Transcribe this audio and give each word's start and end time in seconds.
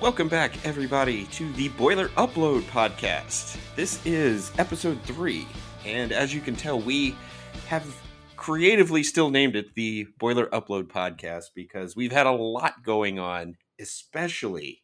Welcome 0.00 0.28
back, 0.28 0.66
everybody, 0.66 1.24
to 1.26 1.50
the 1.52 1.68
Boiler 1.68 2.08
Upload 2.08 2.62
podcast. 2.62 3.56
This 3.74 4.04
is 4.04 4.52
episode 4.58 5.00
three, 5.04 5.46
and 5.86 6.12
as 6.12 6.34
you 6.34 6.40
can 6.40 6.56
tell, 6.56 6.78
we 6.78 7.16
have 7.68 7.86
creatively 8.36 9.02
still 9.02 9.30
named 9.30 9.56
it 9.56 9.74
the 9.74 10.06
Boiler 10.18 10.46
Upload 10.48 10.88
podcast 10.88 11.44
because 11.54 11.96
we've 11.96 12.12
had 12.12 12.26
a 12.26 12.32
lot 12.32 12.82
going 12.82 13.18
on, 13.18 13.56
especially 13.80 14.82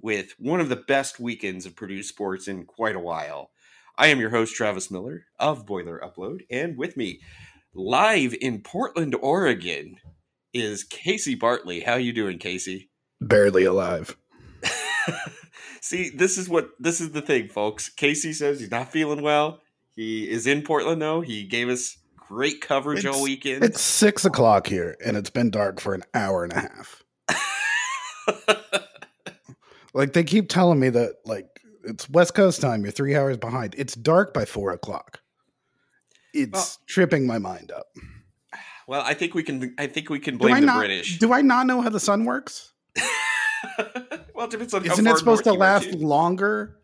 with 0.00 0.34
one 0.38 0.60
of 0.60 0.70
the 0.70 0.76
best 0.76 1.20
weekends 1.20 1.64
of 1.66 1.76
Purdue 1.76 2.02
sports 2.02 2.48
in 2.48 2.64
quite 2.64 2.96
a 2.96 3.00
while. 3.00 3.50
I 3.96 4.08
am 4.08 4.18
your 4.18 4.30
host, 4.30 4.56
Travis 4.56 4.90
Miller 4.90 5.26
of 5.38 5.66
Boiler 5.66 6.00
Upload, 6.02 6.40
and 6.50 6.76
with 6.76 6.96
me, 6.96 7.20
live 7.74 8.34
in 8.40 8.62
Portland, 8.62 9.14
Oregon, 9.14 9.98
is 10.52 10.84
Casey 10.84 11.34
Bartley. 11.36 11.80
How 11.80 11.92
are 11.92 12.00
you 12.00 12.12
doing, 12.12 12.38
Casey? 12.38 12.90
Barely 13.20 13.64
alive. 13.64 14.16
See, 15.80 16.10
this 16.10 16.38
is 16.38 16.48
what 16.48 16.70
this 16.78 17.00
is 17.00 17.12
the 17.12 17.22
thing, 17.22 17.48
folks. 17.48 17.88
Casey 17.88 18.32
says 18.32 18.60
he's 18.60 18.70
not 18.70 18.90
feeling 18.92 19.22
well. 19.22 19.60
He 19.94 20.28
is 20.28 20.46
in 20.46 20.62
Portland 20.62 21.00
though. 21.02 21.20
He 21.20 21.44
gave 21.44 21.68
us 21.68 21.96
great 22.16 22.60
coverage 22.60 23.00
It's- 23.00 23.14
all 23.14 23.22
weekend. 23.22 23.64
It's 23.64 23.80
six 23.80 24.24
o'clock 24.24 24.66
here, 24.66 24.96
and 25.04 25.16
it's 25.16 25.30
been 25.30 25.50
dark 25.50 25.80
for 25.80 25.94
an 25.94 26.02
hour 26.14 26.44
and 26.44 26.52
a 26.52 26.60
half. 26.60 27.04
Like 29.94 30.12
they 30.12 30.22
keep 30.22 30.48
telling 30.48 30.78
me 30.78 30.90
that, 30.90 31.14
like 31.24 31.46
it's 31.82 32.08
West 32.10 32.34
Coast 32.34 32.60
time. 32.60 32.82
You're 32.82 32.92
three 32.92 33.16
hours 33.16 33.36
behind. 33.38 33.74
It's 33.78 33.94
dark 33.94 34.34
by 34.34 34.44
four 34.44 34.70
o'clock. 34.70 35.20
It's 36.34 36.52
Well- 36.52 36.66
tripping 36.86 37.26
my 37.26 37.38
mind 37.38 37.72
up. 37.72 37.86
well, 38.86 39.02
I 39.04 39.14
think 39.14 39.34
we 39.34 39.42
can. 39.42 39.74
I 39.78 39.86
think 39.86 40.10
we 40.10 40.20
can 40.20 40.36
blame 40.36 40.60
the 40.60 40.66
not? 40.66 40.78
British. 40.78 41.18
Do 41.18 41.32
I 41.32 41.40
not 41.40 41.66
know 41.66 41.80
how 41.80 41.88
the 41.88 41.98
sun 41.98 42.26
works? 42.26 42.72
well, 44.38 44.46
it 44.46 44.52
depends 44.52 44.72
on 44.72 44.84
how 44.84 44.92
Isn't 44.92 45.06
it 45.08 45.18
supposed 45.18 45.42
to 45.44 45.52
last 45.52 45.92
longer 45.94 46.78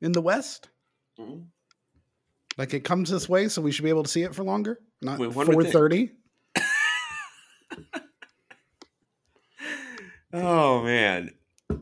in 0.00 0.12
the 0.12 0.20
West? 0.20 0.68
Mhm. 1.18 1.46
Like 2.56 2.72
it 2.72 2.84
comes 2.84 3.10
this 3.10 3.28
way, 3.28 3.48
so 3.48 3.60
we 3.60 3.72
should 3.72 3.82
be 3.82 3.88
able 3.88 4.04
to 4.04 4.08
see 4.08 4.22
it 4.22 4.32
for 4.32 4.44
longer. 4.44 4.78
Not 5.02 5.18
Well, 5.18 5.30
one 5.30 5.48
would 5.48 5.54
four 5.54 5.64
thirty. 5.64 6.12
Oh 10.32 10.84
man. 10.84 11.30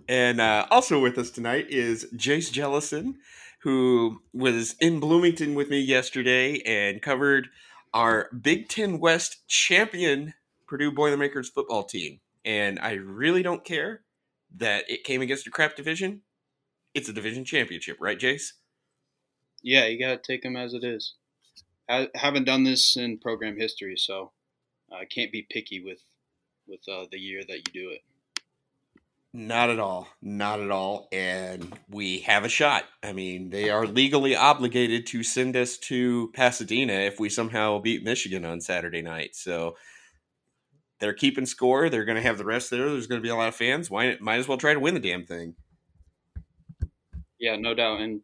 And 0.09 0.41
uh, 0.41 0.67
also 0.71 1.01
with 1.01 1.19
us 1.19 1.31
tonight 1.31 1.67
is 1.69 2.07
Jace 2.15 2.51
Jellison, 2.51 3.19
who 3.63 4.23
was 4.33 4.77
in 4.81 5.01
Bloomington 5.01 5.57
with 5.57 5.69
me 5.69 5.81
yesterday 5.81 6.61
and 6.61 7.03
covered 7.03 7.49
our 7.93 8.31
Big 8.31 8.69
Ten 8.69 9.01
West 9.01 9.47
champion 9.49 10.33
Purdue 10.69 10.93
Boilermakers 10.93 11.49
football 11.51 11.83
team. 11.83 12.21
And 12.45 12.79
I 12.79 12.93
really 12.93 13.43
don't 13.43 13.65
care 13.65 14.03
that 14.57 14.85
it 14.89 15.05
came 15.05 15.23
against 15.23 15.47
a 15.47 15.51
crap 15.51 15.77
division. 15.77 16.23
It's 16.95 17.09
a 17.09 17.13
division 17.13 17.45
championship, 17.45 17.99
right, 18.01 18.19
Jace? 18.19 18.53
Yeah, 19.63 19.87
you 19.87 19.99
gotta 19.99 20.19
take 20.19 20.43
them 20.43 20.57
as 20.57 20.75
it 20.75 20.85
is. 20.85 21.15
I 21.89 22.09
haven't 22.15 22.45
done 22.45 22.65
this 22.65 22.97
in 22.97 23.19
program 23.19 23.59
history, 23.59 23.97
so 23.97 24.33
I 24.93 25.05
can't 25.05 25.33
be 25.33 25.47
picky 25.49 25.81
with 25.83 26.01
with 26.67 26.81
uh, 26.89 27.07
the 27.11 27.19
year 27.19 27.43
that 27.47 27.57
you 27.57 27.73
do 27.73 27.91
it. 27.91 28.03
Not 29.33 29.69
at 29.69 29.79
all. 29.79 30.09
Not 30.23 30.61
at 30.61 30.71
all. 30.71 31.09
And 31.13 31.79
we 31.91 32.21
have 32.21 32.45
a 32.45 32.49
shot. 32.49 32.85
I 33.03 33.13
mean, 33.13 33.51
they 33.51 33.69
are 33.69 33.87
legally 33.87 34.35
obligated 34.35 35.07
to 35.09 35.23
send 35.23 35.57
us 35.57 35.77
to 35.79 36.31
Pasadena 36.35 36.95
if 36.95 37.21
we 37.21 37.29
somehow 37.29 37.79
beat 37.79 38.03
Michigan 38.03 38.47
on 38.47 38.63
Saturday 38.63 39.03
night. 39.03 39.37
So 39.37 39.77
they're 41.01 41.15
keeping 41.15 41.47
score. 41.47 41.89
They're 41.89 42.05
going 42.05 42.17
to 42.17 42.23
have 42.23 42.39
the 42.39 42.45
rest 42.45 42.71
there. 42.71 42.89
There's 42.91 43.07
going 43.07 43.21
to 43.21 43.27
be 43.27 43.31
a 43.31 43.37
lot 43.37 43.49
of 43.49 43.55
fans. 43.55 43.91
Why 43.91 44.17
might 44.21 44.39
as 44.39 44.49
well 44.49 44.59
try 44.59 44.75
to 44.75 44.81
win 44.81 44.95
the 44.95 45.01
damn 45.01 45.25
thing. 45.25 45.55
Yeah, 47.39 47.57
no 47.57 47.75
doubt. 47.75 48.01
And 48.01 48.23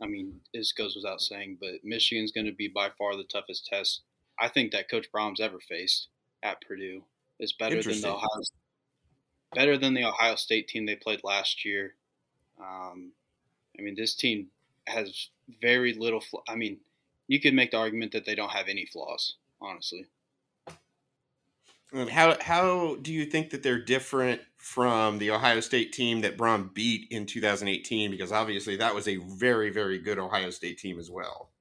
I 0.00 0.06
mean, 0.06 0.40
this 0.52 0.72
goes 0.72 0.94
without 0.94 1.20
saying, 1.20 1.58
but 1.60 1.82
Michigan's 1.82 2.32
going 2.32 2.46
to 2.46 2.52
be 2.52 2.68
by 2.68 2.90
far 2.98 3.16
the 3.16 3.24
toughest 3.24 3.66
test 3.66 4.02
I 4.38 4.48
think 4.48 4.72
that 4.72 4.90
Coach 4.90 5.06
Brohm's 5.12 5.40
ever 5.40 5.58
faced 5.60 6.08
at 6.42 6.60
Purdue. 6.66 7.04
Is 7.40 7.52
better 7.52 7.82
than 7.82 8.00
the 8.00 8.10
Ohio, 8.10 8.42
better 9.54 9.76
than 9.76 9.92
the 9.92 10.04
Ohio 10.04 10.36
State 10.36 10.68
team 10.68 10.86
they 10.86 10.94
played 10.94 11.20
last 11.24 11.64
year. 11.64 11.94
Um, 12.60 13.12
I 13.76 13.82
mean, 13.82 13.96
this 13.96 14.14
team 14.14 14.48
has 14.86 15.30
very 15.60 15.94
little. 15.94 16.20
Fl- 16.20 16.44
I 16.48 16.54
mean, 16.54 16.78
you 17.26 17.40
could 17.40 17.54
make 17.54 17.72
the 17.72 17.78
argument 17.78 18.12
that 18.12 18.24
they 18.24 18.36
don't 18.36 18.52
have 18.52 18.68
any 18.68 18.86
flaws. 18.86 19.34
Honestly, 19.60 20.06
And 21.94 22.10
how 22.10 22.36
how 22.40 22.96
do 22.96 23.12
you 23.12 23.24
think 23.24 23.50
that 23.50 23.62
they're 23.62 23.78
different 23.78 24.40
from 24.56 25.18
the 25.18 25.30
Ohio 25.30 25.60
State 25.60 25.92
team 25.92 26.22
that 26.22 26.36
Brohm 26.36 26.74
beat 26.74 27.06
in 27.12 27.24
2018? 27.24 28.10
Because 28.10 28.32
obviously 28.32 28.76
that 28.76 28.94
was 28.94 29.06
a 29.06 29.16
very 29.16 29.70
very 29.70 29.98
good 30.00 30.18
Ohio 30.18 30.50
State 30.50 30.78
team 30.78 30.98
as 30.98 31.08
well. 31.08 31.52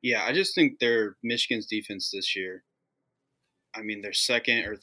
Yeah, 0.00 0.24
I 0.24 0.32
just 0.32 0.54
think 0.54 0.78
their 0.78 1.16
Michigan's 1.22 1.66
defense 1.66 2.10
this 2.10 2.34
year. 2.34 2.64
I 3.74 3.82
mean, 3.82 4.00
they're 4.00 4.14
second 4.14 4.64
or 4.64 4.78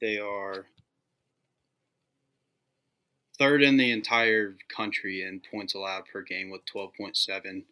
they 0.00 0.18
are 0.18 0.66
third 3.38 3.62
in 3.62 3.76
the 3.76 3.90
entire 3.90 4.56
country 4.74 5.22
in 5.22 5.42
points 5.50 5.74
allowed 5.74 6.04
per 6.10 6.22
game 6.22 6.50
with 6.50 6.62
12.7, 6.74 7.64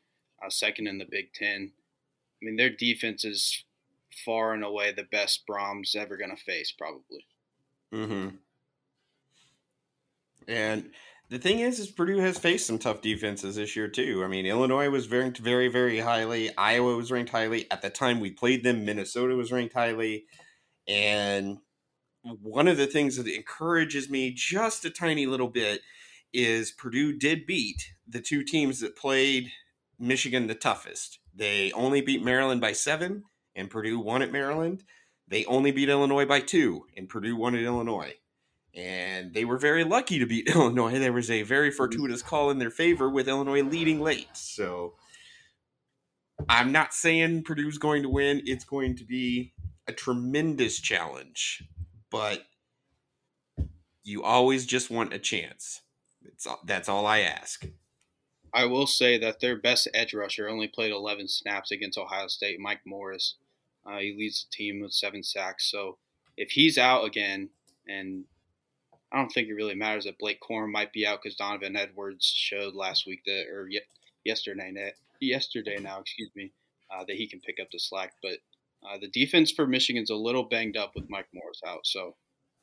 uh, 0.44 0.50
second 0.50 0.88
in 0.88 0.98
the 0.98 1.06
Big 1.10 1.32
Ten. 1.32 1.72
I 2.42 2.44
mean, 2.44 2.56
their 2.56 2.70
defense 2.70 3.24
is 3.24 3.64
far 4.24 4.52
and 4.52 4.64
away 4.64 4.92
the 4.92 5.04
best 5.04 5.46
Brohm's 5.46 5.94
ever 5.94 6.16
going 6.16 6.34
to 6.34 6.42
face, 6.42 6.72
probably. 6.72 7.26
Mm-hmm. 7.92 8.36
And 10.48 10.90
the 11.28 11.38
thing 11.38 11.60
is, 11.60 11.78
is 11.78 11.88
Purdue 11.88 12.18
has 12.18 12.38
faced 12.38 12.66
some 12.66 12.78
tough 12.78 13.00
defenses 13.00 13.56
this 13.56 13.74
year 13.74 13.88
too. 13.88 14.22
I 14.24 14.28
mean, 14.28 14.46
Illinois 14.46 14.90
was 14.90 15.10
ranked 15.10 15.38
very, 15.38 15.68
very 15.68 15.98
highly. 15.98 16.56
Iowa 16.56 16.96
was 16.96 17.10
ranked 17.10 17.30
highly 17.30 17.70
at 17.70 17.82
the 17.82 17.90
time 17.90 18.20
we 18.20 18.30
played 18.30 18.62
them. 18.62 18.84
Minnesota 18.84 19.34
was 19.34 19.50
ranked 19.50 19.74
highly, 19.74 20.26
and 20.86 21.58
one 22.22 22.68
of 22.68 22.76
the 22.76 22.86
things 22.86 23.16
that 23.16 23.26
encourages 23.26 24.08
me 24.08 24.32
just 24.32 24.84
a 24.84 24.90
tiny 24.90 25.26
little 25.26 25.48
bit 25.48 25.80
is 26.32 26.70
Purdue 26.70 27.16
did 27.16 27.46
beat 27.46 27.92
the 28.06 28.20
two 28.20 28.44
teams 28.44 28.80
that 28.80 28.96
played 28.96 29.50
Michigan 29.98 30.46
the 30.46 30.54
toughest. 30.54 31.18
They 31.34 31.72
only 31.72 32.00
beat 32.00 32.22
Maryland 32.22 32.60
by 32.60 32.72
seven, 32.72 33.24
and 33.56 33.70
Purdue 33.70 33.98
won 33.98 34.22
at 34.22 34.30
Maryland. 34.30 34.84
They 35.26 35.44
only 35.46 35.72
beat 35.72 35.88
Illinois 35.88 36.26
by 36.26 36.40
two, 36.40 36.86
and 36.96 37.08
Purdue 37.08 37.34
won 37.34 37.56
at 37.56 37.62
Illinois. 37.62 38.14
And 38.74 39.34
they 39.34 39.44
were 39.44 39.58
very 39.58 39.82
lucky 39.82 40.18
to 40.18 40.26
beat 40.26 40.48
Illinois. 40.54 40.98
There 40.98 41.12
was 41.12 41.30
a 41.30 41.42
very 41.42 41.70
mm-hmm. 41.70 41.76
fortuitous 41.76 42.22
call 42.22 42.50
in 42.50 42.58
their 42.58 42.70
favor 42.70 43.10
with 43.10 43.28
Illinois 43.28 43.62
leading 43.62 44.00
late. 44.00 44.28
So 44.34 44.94
I'm 46.48 46.70
not 46.70 46.94
saying 46.94 47.44
Purdue's 47.44 47.78
going 47.78 48.02
to 48.02 48.08
win. 48.08 48.42
It's 48.44 48.64
going 48.64 48.96
to 48.96 49.04
be 49.04 49.54
a 49.88 49.92
tremendous 49.92 50.78
challenge, 50.78 51.64
but 52.10 52.44
you 54.04 54.22
always 54.22 54.66
just 54.66 54.90
want 54.90 55.14
a 55.14 55.18
chance. 55.18 55.80
It's, 56.24 56.46
that's 56.64 56.88
all 56.88 57.06
I 57.06 57.20
ask. 57.20 57.66
I 58.52 58.64
will 58.64 58.86
say 58.86 59.18
that 59.18 59.40
their 59.40 59.56
best 59.56 59.88
edge 59.92 60.14
rusher 60.14 60.48
only 60.48 60.68
played 60.68 60.92
11 60.92 61.28
snaps 61.28 61.70
against 61.70 61.98
Ohio 61.98 62.26
State, 62.28 62.60
Mike 62.60 62.80
Morris. 62.86 63.36
Uh, 63.86 63.98
he 63.98 64.16
leads 64.18 64.44
the 64.44 64.56
team 64.56 64.80
with 64.80 64.92
seven 64.92 65.22
sacks. 65.22 65.70
So 65.70 65.98
if 66.36 66.50
he's 66.50 66.76
out 66.78 67.04
again, 67.04 67.50
and 67.86 68.24
I 69.12 69.18
don't 69.18 69.30
think 69.30 69.48
it 69.48 69.54
really 69.54 69.74
matters 69.74 70.04
that 70.04 70.18
Blake 70.18 70.40
Corum 70.40 70.72
might 70.72 70.92
be 70.92 71.06
out 71.06 71.20
because 71.22 71.36
Donovan 71.36 71.76
Edwards 71.76 72.24
showed 72.24 72.74
last 72.74 73.06
week 73.06 73.22
that, 73.26 73.46
or 73.48 73.68
ye- 73.68 73.80
yesterday, 74.24 74.70
na- 74.72 74.90
yesterday 75.20 75.78
now, 75.80 76.00
excuse 76.00 76.30
me, 76.34 76.52
uh, 76.90 77.04
that 77.06 77.16
he 77.16 77.28
can 77.28 77.40
pick 77.40 77.56
up 77.60 77.68
the 77.70 77.78
slack. 77.78 78.14
But 78.22 78.38
uh, 78.86 78.98
the 79.00 79.08
defense 79.08 79.52
for 79.52 79.66
Michigan's 79.66 80.10
a 80.10 80.16
little 80.16 80.44
banged 80.44 80.76
up 80.76 80.92
with 80.94 81.08
Mike 81.08 81.28
Morris 81.32 81.60
out, 81.66 81.86
so 81.86 82.16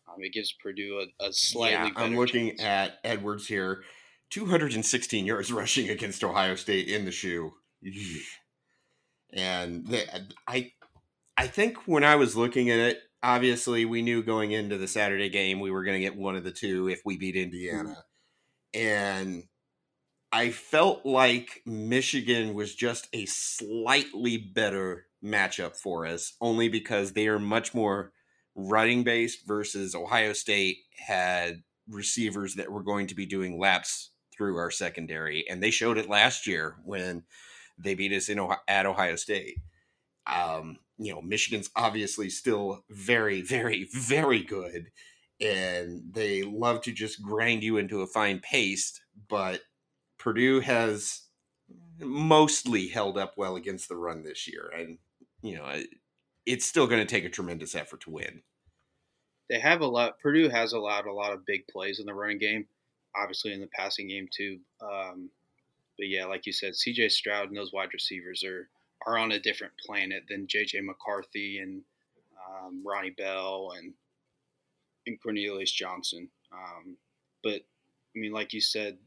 um, 0.08 0.18
it 0.20 0.34
gives 0.34 0.52
Purdue 0.52 1.06
a, 1.22 1.26
a 1.26 1.34
slightly. 1.34 1.92
yeah, 1.96 2.02
I'm 2.04 2.16
looking 2.16 2.50
chance. 2.50 2.62
at 2.62 3.00
Edwards 3.04 3.48
here. 3.48 3.84
216 4.30 5.26
yards 5.26 5.52
rushing 5.54 5.90
against 5.90 6.24
Ohio 6.24 6.56
State 6.56 6.88
in 6.88 7.06
the 7.06 7.12
shoe. 7.12 7.54
And 9.32 9.88
the, 9.88 10.06
I 10.48 10.72
I 11.38 11.48
think 11.48 11.88
when 11.88 12.04
I 12.04 12.16
was 12.16 12.36
looking 12.36 12.70
at 12.70 12.80
it, 12.80 13.00
obviously 13.22 13.86
we 13.86 14.02
knew 14.02 14.22
going 14.22 14.52
into 14.52 14.78
the 14.78 14.88
Saturday 14.88 15.30
game 15.30 15.60
we 15.60 15.72
were 15.72 15.84
going 15.84 15.98
to 15.98 16.04
get 16.04 16.16
one 16.16 16.36
of 16.36 16.44
the 16.44 16.52
two 16.52 16.90
if 16.90 17.02
we 17.06 17.18
beat 17.18 17.36
Indiana. 17.36 18.04
And 18.74 19.44
I 20.32 20.50
felt 20.50 21.06
like 21.06 21.62
Michigan 21.66 22.54
was 22.54 22.74
just 22.76 23.08
a 23.14 23.26
slightly 23.26 24.38
better 24.38 25.06
matchup 25.24 25.76
for 25.76 26.06
us, 26.06 26.34
only 26.42 26.70
because 26.70 27.14
they 27.14 27.28
are 27.28 27.40
much 27.40 27.74
more 27.74 28.12
running 28.56 29.04
based 29.04 29.48
versus 29.48 29.96
Ohio 29.96 30.34
State 30.34 30.78
had 30.98 31.64
receivers 31.88 32.56
that 32.56 32.72
were 32.72 32.84
going 32.84 33.08
to 33.08 33.16
be 33.16 33.26
doing 33.26 33.60
laps 33.60 34.12
through 34.36 34.58
our 34.58 34.72
secondary, 34.72 35.46
and 35.48 35.62
they 35.62 35.72
showed 35.72 35.98
it 35.98 36.10
last 36.10 36.48
year 36.48 36.78
when 36.84 37.24
they 37.78 37.94
beat 37.94 38.12
us 38.12 38.30
in 38.30 38.40
Ohio, 38.40 38.60
at 38.68 38.86
Ohio 38.86 39.16
State. 39.16 39.58
Um, 40.26 40.78
you 40.98 41.14
know, 41.14 41.22
Michigan's 41.22 41.70
obviously 41.76 42.30
still 42.30 42.84
very, 42.90 43.42
very, 43.42 43.88
very 43.94 44.44
good, 44.44 44.92
and 45.42 46.02
they 46.12 46.44
love 46.44 46.82
to 46.82 46.92
just 46.92 47.22
grind 47.22 47.64
you 47.64 47.78
into 47.78 48.02
a 48.02 48.08
fine 48.08 48.40
paste. 48.40 49.02
But 49.30 49.62
Purdue 50.18 50.60
has 50.62 51.24
mostly 52.00 52.88
held 52.88 53.18
up 53.18 53.34
well 53.38 53.56
against 53.56 53.90
the 53.90 53.96
run 53.96 54.24
this 54.24 54.48
year, 54.48 54.72
and 54.76 54.98
you 55.42 55.58
know 55.58 55.82
it's 56.46 56.66
still 56.66 56.88
going 56.88 57.06
to 57.06 57.12
take 57.12 57.26
a 57.26 57.30
tremendous 57.30 57.76
effort 57.76 58.02
to 58.02 58.12
win. 58.12 58.42
They 59.50 59.60
have 59.60 59.82
a 59.82 59.88
lot. 59.88 60.20
Purdue 60.20 60.50
has 60.50 60.74
allowed 60.74 61.06
a 61.06 61.14
lot 61.14 61.34
of 61.34 61.46
big 61.46 61.68
plays 61.68 62.00
in 62.00 62.06
the 62.06 62.14
running 62.14 62.38
game, 62.38 62.66
obviously 63.16 63.54
in 63.54 63.62
the 63.62 63.68
passing 63.68 64.08
game 64.08 64.28
too. 64.32 64.60
Um, 64.82 65.30
but 65.98 66.08
yeah, 66.08 66.26
like 66.26 66.46
you 66.46 66.54
said, 66.54 66.76
C.J. 66.76 67.10
Stroud 67.10 67.50
and 67.50 67.58
those 67.58 67.72
wide 67.72 67.94
receivers 67.94 68.44
are 68.44 68.70
are 69.06 69.18
on 69.18 69.32
a 69.32 69.40
different 69.40 69.74
planet 69.86 70.24
than 70.30 70.48
J.J. 70.48 70.82
McCarthy 70.82 71.60
and 71.60 71.82
um, 72.48 72.84
Ronnie 72.86 73.12
Bell 73.12 73.74
and 73.78 73.94
and 75.06 75.22
Cornelius 75.22 75.72
Johnson. 75.72 76.30
Um, 76.52 76.98
but 77.44 77.62
I 78.16 78.20
mean, 78.20 78.32
like 78.32 78.54
you 78.54 78.62
said, 78.62 78.98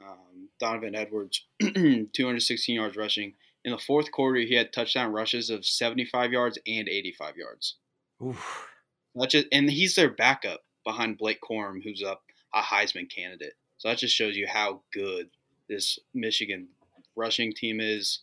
um, 0.00 0.48
Donovan 0.58 0.94
Edwards, 0.94 1.44
216 1.60 2.74
yards 2.74 2.96
rushing. 2.96 3.34
In 3.64 3.72
the 3.72 3.78
fourth 3.78 4.10
quarter, 4.10 4.40
he 4.40 4.54
had 4.54 4.72
touchdown 4.72 5.12
rushes 5.12 5.50
of 5.50 5.64
75 5.64 6.32
yards 6.32 6.58
and 6.66 6.88
85 6.88 7.36
yards. 7.36 7.76
Oof. 8.24 8.68
That 9.14 9.30
just, 9.30 9.46
and 9.52 9.70
he's 9.70 9.94
their 9.94 10.10
backup 10.10 10.64
behind 10.84 11.18
Blake 11.18 11.40
Corum, 11.40 11.82
who's 11.82 12.02
up 12.02 12.22
a 12.54 12.60
Heisman 12.60 13.10
candidate. 13.10 13.54
So 13.78 13.88
that 13.88 13.98
just 13.98 14.16
shows 14.16 14.36
you 14.36 14.46
how 14.46 14.82
good 14.92 15.28
this 15.68 15.98
Michigan 16.14 16.68
rushing 17.14 17.52
team 17.52 17.80
is, 17.80 18.20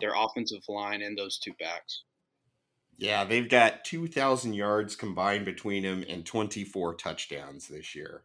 their 0.00 0.12
offensive 0.16 0.62
line, 0.68 1.02
and 1.02 1.16
those 1.16 1.38
two 1.38 1.52
backs. 1.58 2.02
Yeah, 2.98 3.24
they've 3.24 3.48
got 3.48 3.84
2,000 3.84 4.52
yards 4.52 4.96
combined 4.96 5.44
between 5.44 5.82
them 5.82 6.04
and 6.08 6.24
24 6.24 6.94
touchdowns 6.94 7.68
this 7.68 7.94
year. 7.94 8.22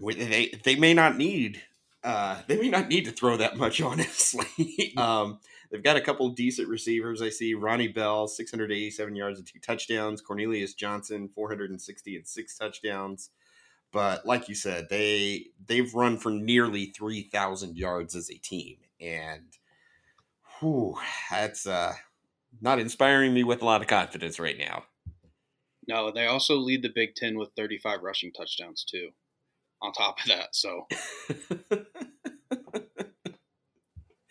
They, 0.00 0.54
they 0.64 0.76
may 0.76 0.94
not 0.94 1.16
need 1.16 1.62
uh, 2.04 2.40
they 2.46 2.56
may 2.56 2.68
not 2.68 2.88
need 2.88 3.04
to 3.04 3.10
throw 3.10 3.36
that 3.36 3.56
much, 3.56 3.80
honestly. 3.82 4.94
um, 4.96 5.40
they've 5.70 5.82
got 5.82 5.96
a 5.96 6.00
couple 6.00 6.28
decent 6.30 6.68
receivers. 6.68 7.20
I 7.20 7.30
see 7.30 7.54
Ronnie 7.54 7.88
Bell, 7.88 8.28
687 8.28 9.16
yards 9.16 9.38
and 9.38 9.48
two 9.48 9.58
touchdowns. 9.58 10.20
Cornelius 10.20 10.74
Johnson, 10.74 11.28
460 11.34 12.16
and 12.16 12.26
six 12.26 12.56
touchdowns. 12.56 13.30
But 13.90 14.26
like 14.26 14.48
you 14.48 14.54
said, 14.54 14.88
they 14.90 15.46
they've 15.66 15.92
run 15.94 16.18
for 16.18 16.30
nearly 16.30 16.86
3,000 16.86 17.76
yards 17.76 18.14
as 18.14 18.30
a 18.30 18.34
team, 18.34 18.76
and 19.00 19.56
whew, 20.60 20.96
that's 21.30 21.66
uh, 21.66 21.94
not 22.60 22.78
inspiring 22.78 23.34
me 23.34 23.44
with 23.44 23.62
a 23.62 23.64
lot 23.64 23.80
of 23.80 23.86
confidence 23.86 24.38
right 24.38 24.58
now. 24.58 24.84
No, 25.86 26.10
they 26.10 26.26
also 26.26 26.56
lead 26.56 26.82
the 26.82 26.92
Big 26.94 27.14
Ten 27.14 27.38
with 27.38 27.50
35 27.56 28.02
rushing 28.02 28.32
touchdowns 28.32 28.84
too 28.84 29.10
on 29.80 29.92
top 29.92 30.18
of 30.20 30.26
that. 30.26 30.54
So, 30.54 30.86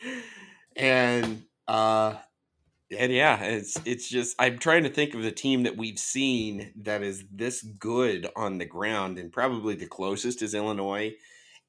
and 0.75 1.43
uh, 1.67 2.15
and 2.97 3.11
yeah, 3.11 3.43
it's 3.43 3.79
it's 3.85 4.09
just 4.09 4.35
I'm 4.39 4.59
trying 4.59 4.83
to 4.83 4.89
think 4.89 5.13
of 5.13 5.23
the 5.23 5.31
team 5.31 5.63
that 5.63 5.77
we've 5.77 5.99
seen 5.99 6.71
that 6.83 7.01
is 7.01 7.25
this 7.31 7.61
good 7.61 8.29
on 8.35 8.59
the 8.59 8.65
ground, 8.65 9.17
and 9.17 9.31
probably 9.31 9.75
the 9.75 9.87
closest 9.87 10.41
is 10.41 10.53
Illinois. 10.53 11.15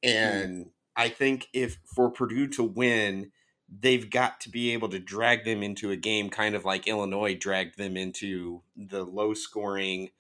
Hmm. 0.05 0.11
And 0.11 0.67
mm. 0.67 0.71
I 0.97 1.09
think 1.09 1.49
if 1.53 1.79
for 1.95 2.11
Purdue 2.11 2.49
to 2.49 2.63
win, 2.63 3.33
they've 3.69 4.09
got 4.09 4.41
to 4.41 4.51
be 4.51 4.73
able 4.73 4.89
to 4.89 4.99
drag 4.99 5.45
them 5.45 5.63
into 5.63 5.91
a 5.91 5.97
game, 5.97 6.31
kind 6.31 6.55
of 6.55 6.65
like 6.65 6.87
Illinois 6.87 7.35
dragged 7.35 7.77
them 7.77 7.97
into 7.97 8.63
the 8.77 9.05
low 9.05 9.35
scoring. 9.35 10.11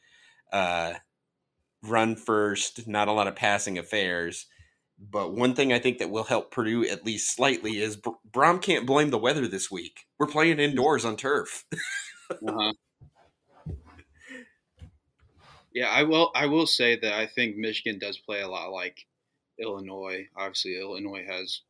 Uh, 0.52 0.94
run 1.82 2.16
first, 2.16 2.86
not 2.86 3.08
a 3.08 3.12
lot 3.12 3.26
of 3.26 3.36
passing 3.36 3.78
affairs. 3.78 4.46
But 4.98 5.32
one 5.32 5.54
thing 5.54 5.72
I 5.72 5.78
think 5.78 5.98
that 5.98 6.10
will 6.10 6.24
help 6.24 6.50
Purdue 6.50 6.84
at 6.84 7.06
least 7.06 7.34
slightly 7.34 7.78
is 7.78 7.96
Br- 7.96 8.10
Brohm 8.30 8.60
can't 8.60 8.86
blame 8.86 9.10
the 9.10 9.18
weather 9.18 9.46
this 9.46 9.70
week. 9.70 10.06
We're 10.18 10.26
playing 10.26 10.58
indoors 10.58 11.04
on 11.04 11.16
turf. 11.16 11.64
uh-huh. 12.30 12.72
Yeah, 15.74 15.90
I 15.90 16.02
will. 16.02 16.32
I 16.34 16.46
will 16.46 16.66
say 16.66 16.96
that 16.96 17.12
I 17.12 17.26
think 17.26 17.56
Michigan 17.56 18.00
does 18.00 18.18
play 18.18 18.40
a 18.40 18.48
lot 18.48 18.72
like 18.72 19.06
Illinois. 19.60 20.26
Obviously, 20.34 20.76
Illinois 20.76 21.24
has 21.24 21.60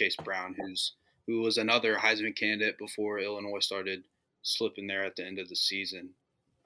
Chase 0.00 0.16
Brown, 0.16 0.54
who's 0.58 0.92
who 1.26 1.42
was 1.42 1.58
another 1.58 1.96
Heisman 1.96 2.34
candidate 2.34 2.78
before 2.78 3.18
Illinois 3.18 3.60
started 3.60 4.04
slipping 4.42 4.86
there 4.86 5.04
at 5.04 5.14
the 5.16 5.26
end 5.26 5.38
of 5.38 5.48
the 5.48 5.56
season. 5.56 6.10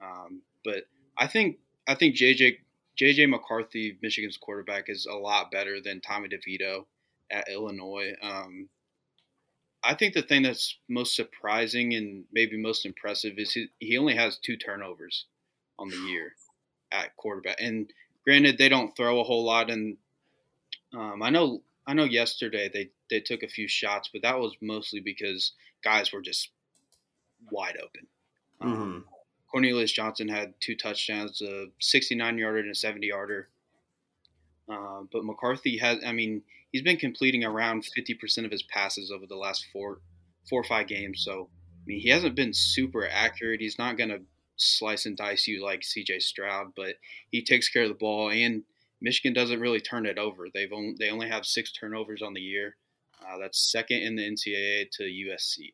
Um, 0.01 0.41
but 0.63 0.87
I 1.17 1.27
think 1.27 1.57
I 1.85 1.95
think 1.95 2.15
JJ 2.15 2.59
JJ 2.97 3.29
McCarthy, 3.29 3.97
Michigan's 4.01 4.37
quarterback, 4.37 4.85
is 4.87 5.05
a 5.05 5.15
lot 5.15 5.51
better 5.51 5.81
than 5.81 5.99
Tommy 5.99 6.29
DeVito 6.29 6.85
at 7.29 7.49
Illinois. 7.49 8.13
Um, 8.21 8.69
I 9.83 9.95
think 9.95 10.13
the 10.13 10.21
thing 10.21 10.43
that's 10.43 10.77
most 10.87 11.13
surprising 11.15 11.93
and 11.93 12.23
maybe 12.31 12.57
most 12.57 12.85
impressive 12.85 13.33
is 13.37 13.51
he, 13.51 13.67
he 13.79 13.97
only 13.97 14.15
has 14.15 14.37
two 14.37 14.55
turnovers 14.55 15.25
on 15.77 15.89
the 15.89 15.97
year 15.97 16.33
at 16.91 17.15
quarterback. 17.17 17.57
And 17.59 17.91
granted, 18.23 18.57
they 18.57 18.69
don't 18.69 18.95
throw 18.95 19.19
a 19.19 19.23
whole 19.23 19.43
lot. 19.43 19.69
And 19.69 19.97
um, 20.93 21.21
I 21.21 21.29
know 21.29 21.61
I 21.87 21.93
know 21.93 22.03
yesterday 22.03 22.69
they 22.73 22.89
they 23.09 23.19
took 23.19 23.43
a 23.43 23.47
few 23.47 23.67
shots, 23.67 24.09
but 24.11 24.23
that 24.23 24.39
was 24.39 24.55
mostly 24.61 24.99
because 24.99 25.53
guys 25.83 26.11
were 26.11 26.21
just 26.21 26.49
wide 27.51 27.77
open. 27.77 28.07
Um, 28.61 28.73
mm-hmm. 28.73 28.99
Cornelius 29.51 29.91
Johnson 29.91 30.27
had 30.27 30.53
two 30.59 30.75
touchdowns, 30.75 31.41
a 31.41 31.67
69 31.79 32.37
yarder 32.37 32.59
and 32.59 32.71
a 32.71 32.75
70 32.75 33.07
yarder. 33.07 33.49
Uh, 34.67 35.03
but 35.11 35.23
McCarthy 35.23 35.77
has, 35.77 35.99
I 36.05 36.11
mean, 36.11 36.41
he's 36.71 36.81
been 36.81 36.97
completing 36.97 37.43
around 37.43 37.85
50% 37.97 38.45
of 38.45 38.51
his 38.51 38.63
passes 38.63 39.11
over 39.11 39.25
the 39.27 39.37
last 39.37 39.65
four, 39.71 39.99
four 40.49 40.61
or 40.61 40.63
five 40.63 40.87
games. 40.87 41.21
So, 41.23 41.49
I 41.53 41.83
mean, 41.85 42.01
he 42.01 42.09
hasn't 42.09 42.35
been 42.35 42.53
super 42.53 43.07
accurate. 43.07 43.61
He's 43.61 43.77
not 43.77 43.97
going 43.97 44.09
to 44.09 44.21
slice 44.57 45.05
and 45.05 45.15
dice 45.15 45.47
you 45.47 45.63
like 45.63 45.81
CJ 45.81 46.21
Stroud, 46.21 46.73
but 46.75 46.95
he 47.31 47.43
takes 47.43 47.69
care 47.69 47.83
of 47.83 47.89
the 47.89 47.95
ball. 47.95 48.31
And 48.31 48.63
Michigan 49.01 49.33
doesn't 49.33 49.59
really 49.59 49.81
turn 49.81 50.05
it 50.05 50.17
over. 50.17 50.47
They've 50.53 50.71
only, 50.71 50.95
they 50.97 51.09
only 51.09 51.29
have 51.29 51.45
six 51.45 51.71
turnovers 51.71 52.21
on 52.21 52.33
the 52.33 52.41
year. 52.41 52.75
Uh, 53.21 53.37
that's 53.39 53.71
second 53.71 53.99
in 53.99 54.15
the 54.15 54.23
NCAA 54.23 54.89
to 54.91 55.03
USC. 55.03 55.73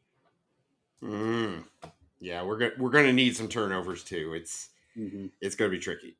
Mm. 1.03 1.63
Yeah, 2.19 2.44
we're 2.44 2.57
gonna 2.57 2.71
we're 2.77 2.91
gonna 2.91 3.13
need 3.13 3.35
some 3.35 3.47
turnovers 3.47 4.04
too. 4.04 4.33
It's 4.35 4.69
mm-hmm. 4.95 5.28
it's 5.42 5.56
gonna 5.56 5.71
be 5.71 5.80
tricky. 5.80 6.16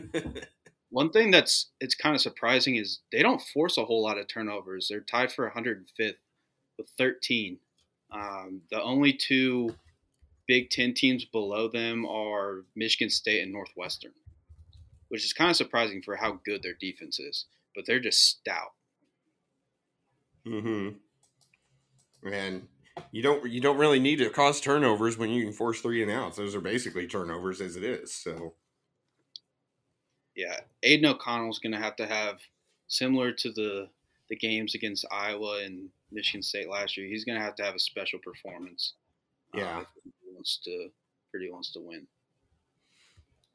One 0.90 1.10
thing 1.10 1.30
that's 1.30 1.66
it's 1.80 1.96
kind 1.96 2.14
of 2.14 2.20
surprising 2.20 2.76
is 2.76 3.00
they 3.10 3.22
don't 3.22 3.42
force 3.42 3.76
a 3.76 3.84
whole 3.84 4.02
lot 4.02 4.18
of 4.18 4.28
turnovers. 4.28 4.86
They're 4.88 5.00
tied 5.00 5.32
for 5.32 5.50
105th 5.50 6.14
with 6.78 6.88
13. 6.96 7.58
Um, 8.12 8.62
the 8.70 8.82
only 8.82 9.12
two 9.12 9.74
Big 10.46 10.70
Ten 10.70 10.94
teams 10.94 11.24
below 11.24 11.68
them 11.68 12.06
are 12.06 12.64
Michigan 12.74 13.10
State 13.10 13.42
and 13.42 13.52
Northwestern, 13.52 14.12
which 15.10 15.24
is 15.24 15.32
kind 15.32 15.50
of 15.50 15.56
surprising 15.56 16.02
for 16.02 16.16
how 16.16 16.40
good 16.44 16.62
their 16.62 16.76
defense 16.80 17.20
is. 17.20 17.44
But 17.74 17.84
they're 17.86 18.00
just 18.00 18.24
stout. 18.24 18.72
Mm 20.46 20.62
hmm. 20.62 22.28
And 22.28 22.68
you 23.12 23.22
don't 23.22 23.48
you 23.48 23.60
don't 23.60 23.78
really 23.78 24.00
need 24.00 24.16
to 24.16 24.30
cause 24.30 24.60
turnovers 24.60 25.16
when 25.16 25.30
you 25.30 25.44
can 25.44 25.52
force 25.52 25.80
three 25.80 26.02
and 26.02 26.10
outs. 26.10 26.36
Those 26.36 26.54
are 26.54 26.60
basically 26.60 27.06
turnovers 27.06 27.60
as 27.60 27.76
it 27.76 27.84
is. 27.84 28.12
So 28.12 28.54
yeah, 30.34 30.56
Aidan 30.82 31.10
O'Connell's 31.10 31.58
going 31.58 31.72
to 31.72 31.78
have 31.78 31.96
to 31.96 32.06
have 32.06 32.38
similar 32.88 33.32
to 33.32 33.52
the 33.52 33.88
the 34.28 34.36
games 34.36 34.74
against 34.74 35.04
Iowa 35.10 35.62
and 35.64 35.88
Michigan 36.12 36.42
State 36.42 36.70
last 36.70 36.96
year. 36.96 37.08
He's 37.08 37.24
going 37.24 37.38
to 37.38 37.44
have 37.44 37.56
to 37.56 37.64
have 37.64 37.74
a 37.74 37.80
special 37.80 38.20
performance. 38.20 38.94
Uh, 39.54 39.58
yeah, 39.58 39.78
uh, 39.78 39.84
he 40.04 40.34
wants 40.34 40.60
to 40.64 40.88
pretty 41.30 41.50
wants 41.50 41.72
to 41.72 41.80
win. 41.80 42.06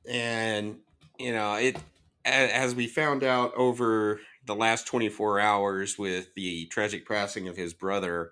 And 0.08 0.78
you 1.20 1.34
know 1.34 1.54
it 1.56 1.78
as 2.24 2.74
we 2.74 2.88
found 2.88 3.24
out 3.24 3.54
over 3.56 4.20
the 4.46 4.56
last 4.56 4.88
24 4.88 5.40
hours 5.40 5.98
with 5.98 6.34
the 6.36 6.66
tragic 6.68 7.08
passing 7.08 7.48
of 7.48 7.56
his 7.56 7.74
brother 7.74 8.32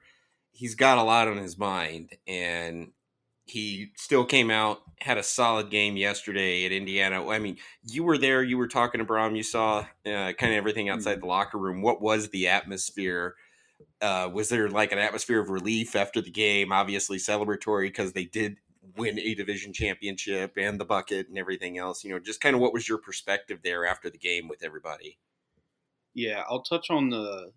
he's 0.54 0.75
got 0.75 0.98
a 0.98 1.04
lot 1.04 1.28
on 1.28 1.38
his 1.38 1.58
mind, 1.58 2.12
and 2.28 2.92
he 3.46 3.92
still 3.98 4.24
came 4.24 4.50
out 4.50 4.80
had 5.02 5.18
a 5.18 5.24
solid 5.24 5.70
game 5.70 5.98
yesterday 5.98 6.66
at 6.66 6.72
Indiana. 6.72 7.28
I 7.28 7.40
mean, 7.40 7.58
you 7.84 8.06
were 8.06 8.18
there, 8.18 8.42
you 8.42 8.58
were 8.58 8.70
talking 8.70 9.00
to 9.00 9.06
brom 9.06 9.36
you 9.36 9.44
saw 9.44 9.80
uh, 10.06 10.32
kind 10.32 10.54
of 10.54 10.54
everything 10.54 10.88
outside 10.88 11.16
mm-hmm. 11.16 11.22
the 11.22 11.28
locker 11.28 11.58
room. 11.58 11.82
What 11.82 12.02
was 12.02 12.30
the 12.30 12.48
atmosphere? 12.48 13.36
Uh, 14.02 14.30
was 14.32 14.48
there 14.48 14.70
like 14.70 14.94
an 14.94 15.00
atmosphere 15.00 15.42
of 15.42 15.50
relief 15.50 15.94
after 15.94 16.22
the 16.22 16.32
game? 16.32 16.72
Obviously 16.72 17.18
celebratory 17.18 17.88
because 17.88 18.13
they 18.13 18.24
did 18.24 18.60
win 18.98 19.20
a 19.20 19.36
division 19.36 19.74
championship 19.74 20.54
and 20.58 20.80
the 20.80 20.86
bucket 20.86 21.30
and 21.30 21.38
everything 21.38 21.78
else. 21.78 22.04
You 22.04 22.12
know, 22.12 22.20
just 22.20 22.42
kind 22.42 22.56
of 22.56 22.62
what 22.62 22.74
was 22.74 22.88
your 22.88 22.98
perspective 22.98 23.60
there 23.63 23.86
after 23.86 24.10
the 24.10 24.18
game 24.18 24.48
with 24.48 24.63
everybody? 24.63 25.18
Yeah, 26.13 26.44
I'll 26.50 26.62
touch 26.62 26.90
on 26.90 27.10
the 27.10 27.52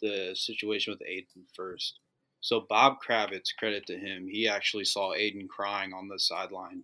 the 0.00 0.34
situation 0.34 0.92
with 0.92 1.02
Aidan 1.06 1.44
first. 1.54 2.00
So 2.40 2.66
Bob 2.68 2.96
Kravitz, 3.00 3.54
credit 3.56 3.86
to 3.86 3.96
him, 3.96 4.26
he 4.26 4.48
actually 4.48 4.84
saw 4.84 5.14
Aidan 5.14 5.46
crying 5.46 5.92
on 5.92 6.08
the 6.08 6.18
sideline. 6.18 6.82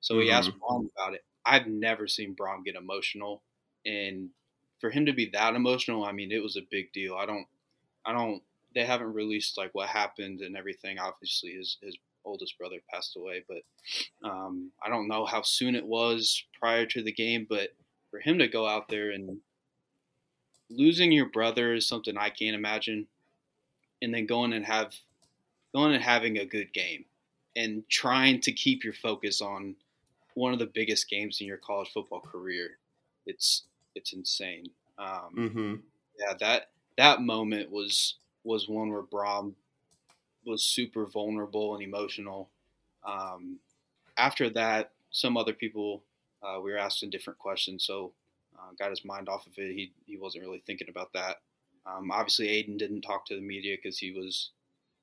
So 0.00 0.18
he 0.18 0.26
mm-hmm. 0.26 0.36
asked 0.36 0.50
Brohm 0.58 0.88
about 0.96 1.14
it. 1.14 1.24
I've 1.44 1.68
never 1.68 2.08
seen 2.08 2.34
Brohm 2.34 2.64
get 2.64 2.74
emotional, 2.74 3.42
and 3.84 4.30
for 4.80 4.90
him 4.90 5.06
to 5.06 5.12
be 5.12 5.30
that 5.32 5.54
emotional, 5.54 6.04
I 6.04 6.10
mean, 6.10 6.32
it 6.32 6.42
was 6.42 6.56
a 6.56 6.66
big 6.70 6.92
deal. 6.92 7.14
I 7.14 7.24
don't, 7.24 7.46
I 8.04 8.12
don't. 8.12 8.42
They 8.74 8.84
haven't 8.84 9.14
released 9.14 9.56
like 9.56 9.70
what 9.72 9.88
happened 9.88 10.40
and 10.40 10.56
everything. 10.56 10.98
Obviously, 10.98 11.52
his 11.52 11.78
his 11.80 11.96
oldest 12.26 12.58
brother 12.58 12.80
passed 12.92 13.16
away, 13.16 13.44
but 13.48 14.28
um, 14.28 14.70
I 14.84 14.88
don't 14.90 15.08
know 15.08 15.24
how 15.24 15.42
soon 15.42 15.74
it 15.74 15.86
was 15.86 16.44
prior 16.58 16.84
to 16.86 17.02
the 17.02 17.12
game. 17.12 17.46
But 17.48 17.70
for 18.10 18.20
him 18.20 18.38
to 18.38 18.48
go 18.48 18.66
out 18.66 18.88
there 18.88 19.10
and 19.10 19.38
losing 20.68 21.12
your 21.12 21.30
brother 21.30 21.74
is 21.74 21.86
something 21.86 22.16
I 22.18 22.30
can't 22.30 22.56
imagine, 22.56 23.06
and 24.02 24.12
then 24.12 24.26
going 24.26 24.52
and 24.52 24.64
have 24.64 24.94
going 25.74 25.94
and 25.94 26.02
having 26.02 26.38
a 26.38 26.44
good 26.44 26.72
game 26.72 27.04
and 27.54 27.88
trying 27.88 28.40
to 28.42 28.52
keep 28.52 28.84
your 28.84 28.92
focus 28.92 29.40
on 29.40 29.76
one 30.34 30.52
of 30.52 30.58
the 30.58 30.66
biggest 30.66 31.08
games 31.08 31.40
in 31.40 31.46
your 31.46 31.56
college 31.56 31.90
football 31.92 32.20
career. 32.20 32.78
It's 33.26 33.62
it's 33.94 34.12
insane. 34.12 34.70
Um, 34.98 35.34
Mm-hmm. 35.36 35.74
Yeah, 36.18 36.34
that 36.40 36.70
that 36.96 37.20
moment 37.22 37.70
was 37.70 38.16
was 38.44 38.68
one 38.68 38.90
where 38.90 39.02
Brohm 39.02 39.54
was 40.46 40.64
super 40.64 41.06
vulnerable 41.06 41.74
and 41.74 41.82
emotional. 41.82 42.48
Um, 43.04 43.58
after 44.16 44.48
that, 44.50 44.92
some 45.10 45.36
other 45.36 45.52
people 45.52 46.02
uh, 46.42 46.60
we 46.60 46.70
were 46.70 46.78
asking 46.78 47.10
different 47.10 47.38
questions, 47.38 47.84
so 47.84 48.12
uh, 48.56 48.72
got 48.78 48.90
his 48.90 49.04
mind 49.04 49.28
off 49.28 49.46
of 49.46 49.52
it. 49.56 49.74
He 49.74 49.92
he 50.06 50.16
wasn't 50.16 50.44
really 50.44 50.62
thinking 50.66 50.88
about 50.88 51.12
that. 51.14 51.36
Um, 51.86 52.10
obviously, 52.10 52.48
Aidan 52.48 52.76
didn't 52.76 53.02
talk 53.02 53.26
to 53.26 53.34
the 53.34 53.40
media 53.40 53.76
because 53.76 53.98
he 53.98 54.12
was 54.12 54.50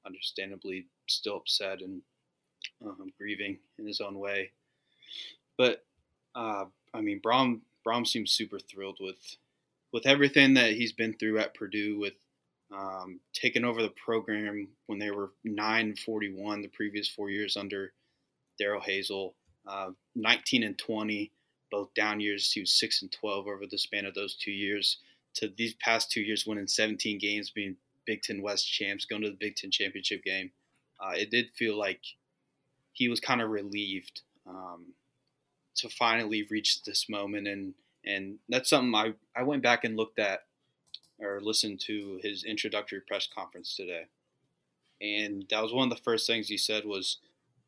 understandably 0.06 0.86
still 1.08 1.38
upset 1.38 1.82
and 1.82 2.02
um, 2.86 3.12
grieving 3.18 3.58
in 3.80 3.88
his 3.88 4.02
own 4.02 4.20
way. 4.20 4.52
But 5.58 5.86
uh, 6.36 6.66
I 6.94 7.02
mean, 7.02 7.20
Brohm 7.22 7.62
Brohm 7.86 8.08
seems 8.08 8.32
super 8.32 8.60
thrilled 8.60 8.98
with 9.00 9.38
with 9.92 10.06
everything 10.08 10.56
that 10.56 10.74
he's 10.74 10.92
been 10.92 11.14
through 11.14 11.40
at 11.40 11.54
Purdue, 11.54 12.00
with 12.00 12.14
um, 12.74 13.20
taking 13.34 13.64
over 13.64 13.82
the 13.82 13.94
program 14.06 14.68
when 14.88 15.00
they 15.00 15.12
were 15.12 15.32
nine 15.44 15.96
forty 15.96 16.34
one 16.34 16.62
the 16.62 16.68
previous 16.70 17.08
four 17.08 17.30
years 17.30 17.56
under 17.56 17.94
Darrell 18.58 18.82
Hazell, 18.82 19.34
uh, 19.68 19.92
nineteen 20.16 20.64
and 20.64 20.78
twenty, 20.78 21.32
both 21.72 21.94
down 21.94 22.20
years. 22.20 22.52
He 22.52 22.62
was 22.62 22.74
six 22.74 23.02
and 23.02 23.12
twelve 23.12 23.48
over 23.48 23.66
the 23.70 23.78
span 23.78 24.06
of 24.06 24.16
those 24.16 24.36
two 24.36 24.52
years. 24.52 24.98
To 25.36 25.48
these 25.48 25.74
past 25.76 26.12
two 26.12 26.22
years, 26.22 26.46
winning 26.46 26.68
seventeen 26.68 27.18
games, 27.18 27.50
being 27.50 27.76
Big 28.06 28.22
Ten 28.22 28.42
West 28.42 28.72
champs, 28.72 29.06
going 29.06 29.22
to 29.24 29.30
the 29.30 29.38
Big 29.40 29.56
Ten 29.56 29.72
championship 29.72 30.24
game. 30.24 30.52
Uh, 31.02 31.14
it 31.16 31.32
did 31.32 31.50
feel 31.56 31.78
like 31.78 32.02
he 32.92 33.10
was 33.10 33.20
kind 33.20 33.42
of 33.42 33.50
relieved 33.50 34.22
um, 34.48 34.94
to 35.76 35.90
finally 35.90 36.46
reach 36.50 36.84
this 36.84 37.08
moment, 37.10 37.48
and 37.48 37.74
and 38.06 38.38
that's 38.50 38.70
something 38.70 38.94
I 38.94 39.14
I 39.36 39.44
went 39.44 39.64
back 39.64 39.84
and 39.84 39.98
looked 39.98 40.20
at 40.20 40.42
or 41.20 41.40
listened 41.42 41.80
to 41.82 42.20
his 42.22 42.44
introductory 42.44 43.02
press 43.02 43.28
conference 43.34 43.76
today, 43.76 44.08
and 45.02 45.46
that 45.50 45.62
was 45.62 45.74
one 45.74 45.92
of 45.92 45.98
the 45.98 46.04
first 46.04 46.28
things 46.28 46.48
he 46.48 46.58
said 46.58 46.86
was, 46.86 47.18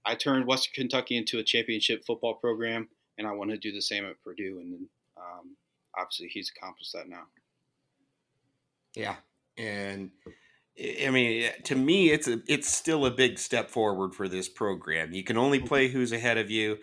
"I 0.06 0.16
turned 0.16 0.48
Western 0.48 0.74
Kentucky 0.74 1.18
into 1.18 1.40
a 1.40 1.44
championship 1.44 2.06
football 2.06 2.36
program, 2.36 2.90
and 3.18 3.28
I 3.28 3.32
want 3.32 3.52
to 3.52 3.58
do 3.58 3.72
the 3.72 3.82
same 3.82 4.06
at 4.06 4.24
Purdue." 4.24 4.60
And 4.60 4.88
um, 5.18 5.56
obviously, 5.98 6.28
he's 6.28 6.52
accomplished 6.56 6.94
that 6.94 7.10
now. 7.10 7.28
Yeah, 8.96 9.16
and 9.58 10.12
I 10.78 11.10
mean, 11.10 11.50
to 11.64 11.76
me, 11.76 12.10
it's 12.12 12.28
a 12.28 12.42
it's 12.48 12.72
still 12.72 13.06
a 13.06 13.12
big 13.12 13.40
step 13.40 13.70
forward 13.70 14.14
for 14.14 14.28
this 14.28 14.50
program. 14.50 15.14
You 15.14 15.24
can 15.24 15.38
only 15.38 15.60
play 15.60 15.88
who's 15.88 16.12
ahead 16.12 16.38
of 16.38 16.52
you. 16.52 16.80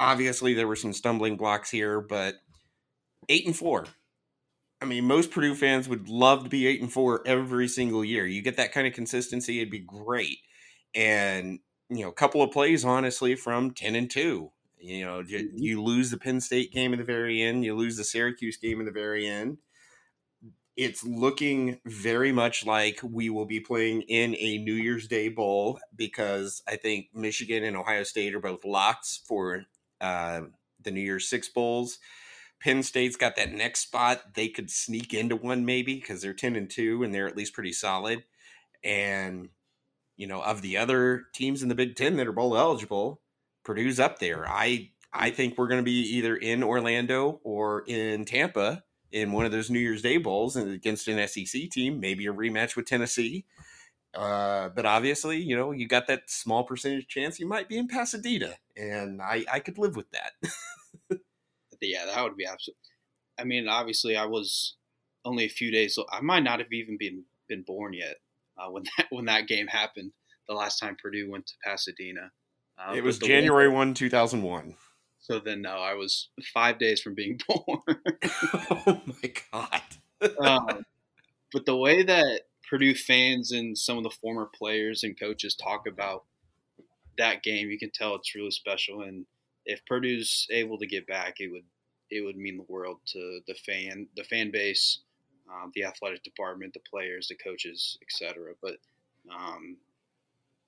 Obviously, 0.00 0.54
there 0.54 0.66
were 0.66 0.76
some 0.76 0.92
stumbling 0.92 1.36
blocks 1.36 1.70
here, 1.70 2.00
but 2.00 2.36
eight 3.28 3.46
and 3.46 3.56
four. 3.56 3.86
I 4.80 4.84
mean, 4.84 5.04
most 5.06 5.30
Purdue 5.30 5.54
fans 5.54 5.88
would 5.88 6.08
love 6.08 6.44
to 6.44 6.48
be 6.48 6.66
eight 6.66 6.80
and 6.80 6.92
four 6.92 7.22
every 7.26 7.66
single 7.68 8.04
year. 8.04 8.26
You 8.26 8.42
get 8.42 8.56
that 8.56 8.72
kind 8.72 8.86
of 8.86 8.92
consistency, 8.92 9.58
it'd 9.58 9.70
be 9.70 9.80
great. 9.80 10.38
And 10.94 11.58
you 11.90 12.02
know, 12.02 12.10
a 12.10 12.14
couple 12.14 12.42
of 12.42 12.52
plays, 12.52 12.84
honestly, 12.84 13.34
from 13.34 13.72
ten 13.72 13.94
and 13.94 14.10
two. 14.10 14.52
You 14.80 15.04
know, 15.04 15.24
you 15.26 15.82
lose 15.82 16.10
the 16.10 16.18
Penn 16.18 16.40
State 16.40 16.72
game 16.72 16.92
in 16.92 17.00
the 17.00 17.04
very 17.04 17.42
end. 17.42 17.64
You 17.64 17.74
lose 17.74 17.96
the 17.96 18.04
Syracuse 18.04 18.56
game 18.56 18.78
in 18.78 18.86
the 18.86 18.92
very 18.92 19.26
end 19.26 19.58
it's 20.78 21.04
looking 21.04 21.80
very 21.84 22.30
much 22.30 22.64
like 22.64 23.00
we 23.02 23.28
will 23.28 23.44
be 23.44 23.58
playing 23.58 24.02
in 24.02 24.36
a 24.38 24.58
New 24.58 24.74
Year's 24.74 25.08
Day 25.08 25.28
bowl 25.28 25.80
because 25.96 26.62
I 26.68 26.76
think 26.76 27.08
Michigan 27.12 27.64
and 27.64 27.76
Ohio 27.76 28.04
State 28.04 28.32
are 28.32 28.40
both 28.40 28.64
locks 28.64 29.20
for 29.26 29.64
uh, 30.00 30.42
the 30.80 30.92
New 30.92 31.00
Year's 31.00 31.28
Six 31.28 31.48
bowls. 31.48 31.98
Penn 32.60 32.82
State's 32.82 33.16
got 33.16 33.36
that 33.36 33.52
next 33.52 33.80
spot; 33.80 34.34
they 34.34 34.48
could 34.48 34.70
sneak 34.70 35.14
into 35.14 35.36
one 35.36 35.64
maybe 35.64 35.94
because 35.94 36.22
they're 36.22 36.34
ten 36.34 36.56
and 36.56 36.68
two 36.68 37.02
and 37.02 37.14
they're 37.14 37.28
at 37.28 37.36
least 37.36 37.54
pretty 37.54 37.72
solid. 37.72 38.24
And 38.82 39.50
you 40.16 40.26
know, 40.26 40.42
of 40.42 40.62
the 40.62 40.76
other 40.76 41.26
teams 41.32 41.62
in 41.62 41.68
the 41.68 41.74
Big 41.74 41.96
Ten 41.96 42.16
that 42.16 42.26
are 42.26 42.32
bowl 42.32 42.56
eligible, 42.56 43.20
Purdue's 43.64 44.00
up 44.00 44.18
there. 44.18 44.46
I 44.46 44.90
I 45.12 45.30
think 45.30 45.56
we're 45.56 45.68
going 45.68 45.80
to 45.80 45.84
be 45.84 46.16
either 46.16 46.36
in 46.36 46.62
Orlando 46.62 47.40
or 47.44 47.84
in 47.86 48.24
Tampa 48.24 48.84
in 49.10 49.32
one 49.32 49.46
of 49.46 49.52
those 49.52 49.70
New 49.70 49.78
Year's 49.78 50.02
Day 50.02 50.18
bowls 50.18 50.56
and 50.56 50.70
against 50.70 51.08
an 51.08 51.26
SEC 51.26 51.70
team, 51.70 51.98
maybe 52.00 52.26
a 52.26 52.32
rematch 52.32 52.76
with 52.76 52.86
Tennessee. 52.86 53.46
Uh, 54.14 54.68
but 54.70 54.84
obviously, 54.84 55.38
you 55.38 55.56
know, 55.56 55.70
you 55.70 55.86
got 55.86 56.06
that 56.08 56.28
small 56.28 56.64
percentage 56.64 57.06
chance 57.06 57.38
you 57.38 57.46
might 57.46 57.68
be 57.68 57.78
in 57.78 57.88
Pasadena, 57.88 58.54
and 58.76 59.22
I 59.22 59.44
I 59.50 59.60
could 59.60 59.78
live 59.78 59.96
with 59.96 60.10
that. 60.10 60.32
yeah, 61.86 62.04
that 62.06 62.22
would 62.22 62.36
be 62.36 62.46
absolute. 62.46 62.76
I 63.38 63.44
mean, 63.44 63.68
obviously, 63.68 64.16
I 64.16 64.26
was 64.26 64.74
only 65.24 65.44
a 65.44 65.48
few 65.48 65.70
days. 65.70 65.98
I 66.10 66.20
might 66.20 66.42
not 66.42 66.58
have 66.58 66.72
even 66.72 66.96
been 66.98 67.24
been 67.48 67.62
born 67.62 67.92
yet 67.92 68.16
uh, 68.58 68.70
when 68.70 68.84
that 68.96 69.06
when 69.10 69.26
that 69.26 69.46
game 69.46 69.68
happened. 69.68 70.12
The 70.48 70.54
last 70.54 70.78
time 70.78 70.96
Purdue 71.00 71.30
went 71.30 71.46
to 71.48 71.54
Pasadena, 71.62 72.32
uh, 72.78 72.94
it 72.94 73.04
was 73.04 73.18
January 73.18 73.68
one, 73.68 73.94
two 73.94 74.08
thousand 74.08 74.42
one. 74.42 74.74
So 75.20 75.40
then, 75.40 75.62
no, 75.62 75.76
I 75.76 75.94
was 75.94 76.28
five 76.54 76.78
days 76.78 77.02
from 77.02 77.14
being 77.14 77.38
born. 77.48 77.82
oh 78.86 79.02
my 79.06 79.32
god! 79.52 79.82
um, 80.40 80.84
but 81.52 81.66
the 81.66 81.76
way 81.76 82.02
that 82.02 82.42
Purdue 82.68 82.94
fans 82.94 83.52
and 83.52 83.76
some 83.76 83.98
of 83.98 84.04
the 84.04 84.10
former 84.10 84.48
players 84.54 85.02
and 85.02 85.18
coaches 85.18 85.54
talk 85.54 85.86
about 85.86 86.24
that 87.18 87.42
game, 87.42 87.68
you 87.70 87.78
can 87.78 87.90
tell 87.90 88.14
it's 88.14 88.34
really 88.34 88.50
special. 88.50 89.02
And 89.02 89.26
if 89.68 89.84
Purdue's 89.86 90.48
able 90.50 90.78
to 90.78 90.86
get 90.86 91.06
back, 91.06 91.36
it 91.38 91.48
would 91.52 91.64
it 92.10 92.22
would 92.22 92.36
mean 92.36 92.56
the 92.56 92.72
world 92.72 92.98
to 93.06 93.40
the 93.46 93.54
fan, 93.54 94.08
the 94.16 94.24
fan 94.24 94.50
base, 94.50 95.00
uh, 95.48 95.68
the 95.74 95.84
athletic 95.84 96.22
department, 96.22 96.72
the 96.72 96.80
players, 96.90 97.28
the 97.28 97.34
coaches, 97.34 97.98
etc. 98.02 98.54
But 98.62 98.78
um, 99.30 99.76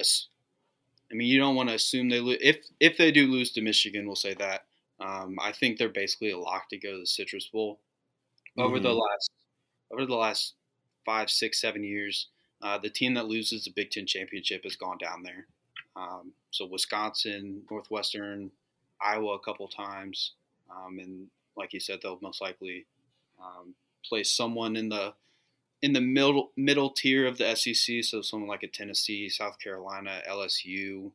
I 0.01 1.15
mean, 1.15 1.29
you 1.29 1.41
don't 1.41 1.57
want 1.57 1.71
to 1.71 1.75
assume 1.75 2.11
they 2.11 2.21
lose. 2.21 2.39
If 2.41 2.59
if 2.79 2.99
they 2.99 3.11
do 3.11 3.27
lose 3.27 3.51
to 3.53 3.63
Michigan, 3.63 4.07
we'll 4.07 4.17
say 4.17 4.35
that. 4.35 4.67
Um, 5.01 5.39
I 5.41 5.53
think 5.53 5.79
they're 5.79 5.89
basically 5.89 6.31
a 6.31 6.39
lock 6.39 6.69
to 6.69 6.77
go 6.77 6.93
to 6.93 7.01
the 7.01 7.07
Citrus 7.07 7.49
Bowl. 7.49 7.81
Over 8.59 8.77
mm-hmm. 8.77 8.85
the 8.85 8.93
last 8.93 9.31
over 9.91 10.07
the 10.07 10.15
last 10.15 10.55
five, 11.07 11.31
six, 11.31 11.59
seven 11.59 11.83
years, 11.83 12.29
uh, 12.61 12.77
the 12.77 12.91
team 12.91 13.15
that 13.15 13.27
loses 13.27 13.65
the 13.65 13.73
Big 13.75 13.91
Ten 13.91 14.07
championship 14.07 14.65
has 14.65 14.77
gone 14.77 14.99
down 14.99 15.23
there. 15.23 15.47
Um, 15.97 16.33
so 16.51 16.67
Wisconsin, 16.67 17.63
Northwestern, 17.71 18.51
Iowa 19.03 19.35
a 19.35 19.39
couple 19.39 19.69
times, 19.69 20.33
um, 20.71 20.99
and 20.99 21.29
like 21.57 21.73
you 21.73 21.81
said, 21.81 22.01
they'll 22.03 22.19
most 22.21 22.41
likely 22.41 22.87
um, 23.41 23.75
play 24.05 24.23
someone 24.23 24.77
in 24.77 24.89
the 24.89 25.15
in 25.83 25.93
the 25.93 26.01
middle 26.01 26.51
middle 26.57 26.91
tier 26.91 27.27
of 27.27 27.39
the 27.39 27.55
SEC, 27.55 28.05
so 28.05 28.23
someone 28.23 28.49
like 28.49 28.63
a 28.63 28.69
Tennessee, 28.69 29.29
South 29.29 29.59
Carolina, 29.59 30.21
LSU. 30.29 31.11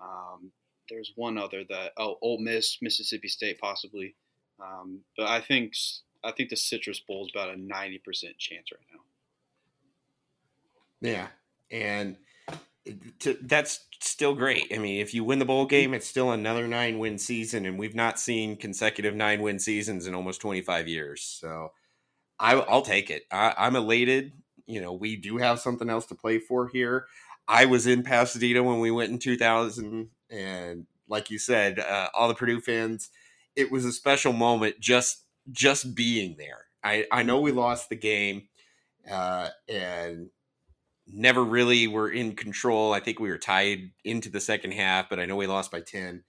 Um, 0.00 0.52
there's 0.90 1.12
one 1.16 1.38
other 1.38 1.64
that 1.68 1.92
oh, 1.96 2.18
Ole 2.20 2.38
Miss, 2.38 2.78
Mississippi 2.82 3.28
State, 3.28 3.58
possibly. 3.58 4.14
Um, 4.60 5.00
but 5.16 5.28
I 5.28 5.40
think 5.40 5.74
I 6.22 6.32
think 6.32 6.50
the 6.50 6.56
Citrus 6.56 7.00
Bowl 7.00 7.24
is 7.24 7.32
about 7.34 7.54
a 7.54 7.60
ninety 7.60 7.98
percent 7.98 8.38
chance 8.38 8.68
right 8.72 8.86
now. 8.92 9.00
Yeah, 11.00 11.26
and 11.70 12.16
to, 13.20 13.38
that's 13.42 13.86
still 14.00 14.34
great. 14.34 14.70
I 14.74 14.78
mean, 14.78 15.00
if 15.00 15.14
you 15.14 15.24
win 15.24 15.38
the 15.38 15.44
bowl 15.44 15.66
game, 15.66 15.94
it's 15.94 16.06
still 16.06 16.30
another 16.30 16.68
nine 16.68 16.98
win 16.98 17.18
season, 17.18 17.66
and 17.66 17.78
we've 17.78 17.94
not 17.94 18.18
seen 18.18 18.56
consecutive 18.56 19.14
nine 19.14 19.40
win 19.40 19.58
seasons 19.58 20.06
in 20.06 20.14
almost 20.14 20.40
twenty 20.40 20.60
five 20.60 20.88
years. 20.88 21.22
So 21.22 21.72
I, 22.38 22.54
will 22.56 22.82
take 22.82 23.10
it. 23.10 23.24
I, 23.30 23.54
I'm 23.56 23.76
elated. 23.76 24.32
You 24.66 24.80
know, 24.80 24.92
we 24.92 25.16
do 25.16 25.38
have 25.38 25.60
something 25.60 25.88
else 25.90 26.06
to 26.06 26.14
play 26.14 26.38
for 26.38 26.68
here. 26.68 27.06
I 27.46 27.66
was 27.66 27.86
in 27.86 28.02
Pasadena 28.02 28.62
when 28.62 28.80
we 28.80 28.90
went 28.90 29.12
in 29.12 29.18
2000, 29.18 30.08
and 30.30 30.86
like 31.08 31.30
you 31.30 31.38
said, 31.38 31.78
uh, 31.78 32.08
all 32.14 32.28
the 32.28 32.34
Purdue 32.34 32.60
fans, 32.60 33.10
it 33.54 33.70
was 33.70 33.84
a 33.84 33.92
special 33.92 34.32
moment 34.32 34.80
just 34.80 35.24
just 35.52 35.94
being 35.94 36.36
there. 36.38 36.66
I 36.82 37.06
I 37.12 37.22
know 37.22 37.40
we 37.40 37.52
lost 37.52 37.88
the 37.88 37.96
game, 37.96 38.48
uh, 39.10 39.50
and 39.68 40.30
never 41.14 41.44
really 41.44 41.86
were 41.86 42.10
in 42.10 42.34
control. 42.36 42.92
I 42.92 43.00
think 43.00 43.20
we 43.20 43.30
were 43.30 43.38
tied 43.38 43.92
into 44.04 44.30
the 44.30 44.40
second 44.40 44.72
half, 44.72 45.08
but 45.08 45.20
I 45.20 45.26
know 45.26 45.36
we 45.36 45.46
lost 45.46 45.70
by 45.70 45.80
ten. 45.80 46.24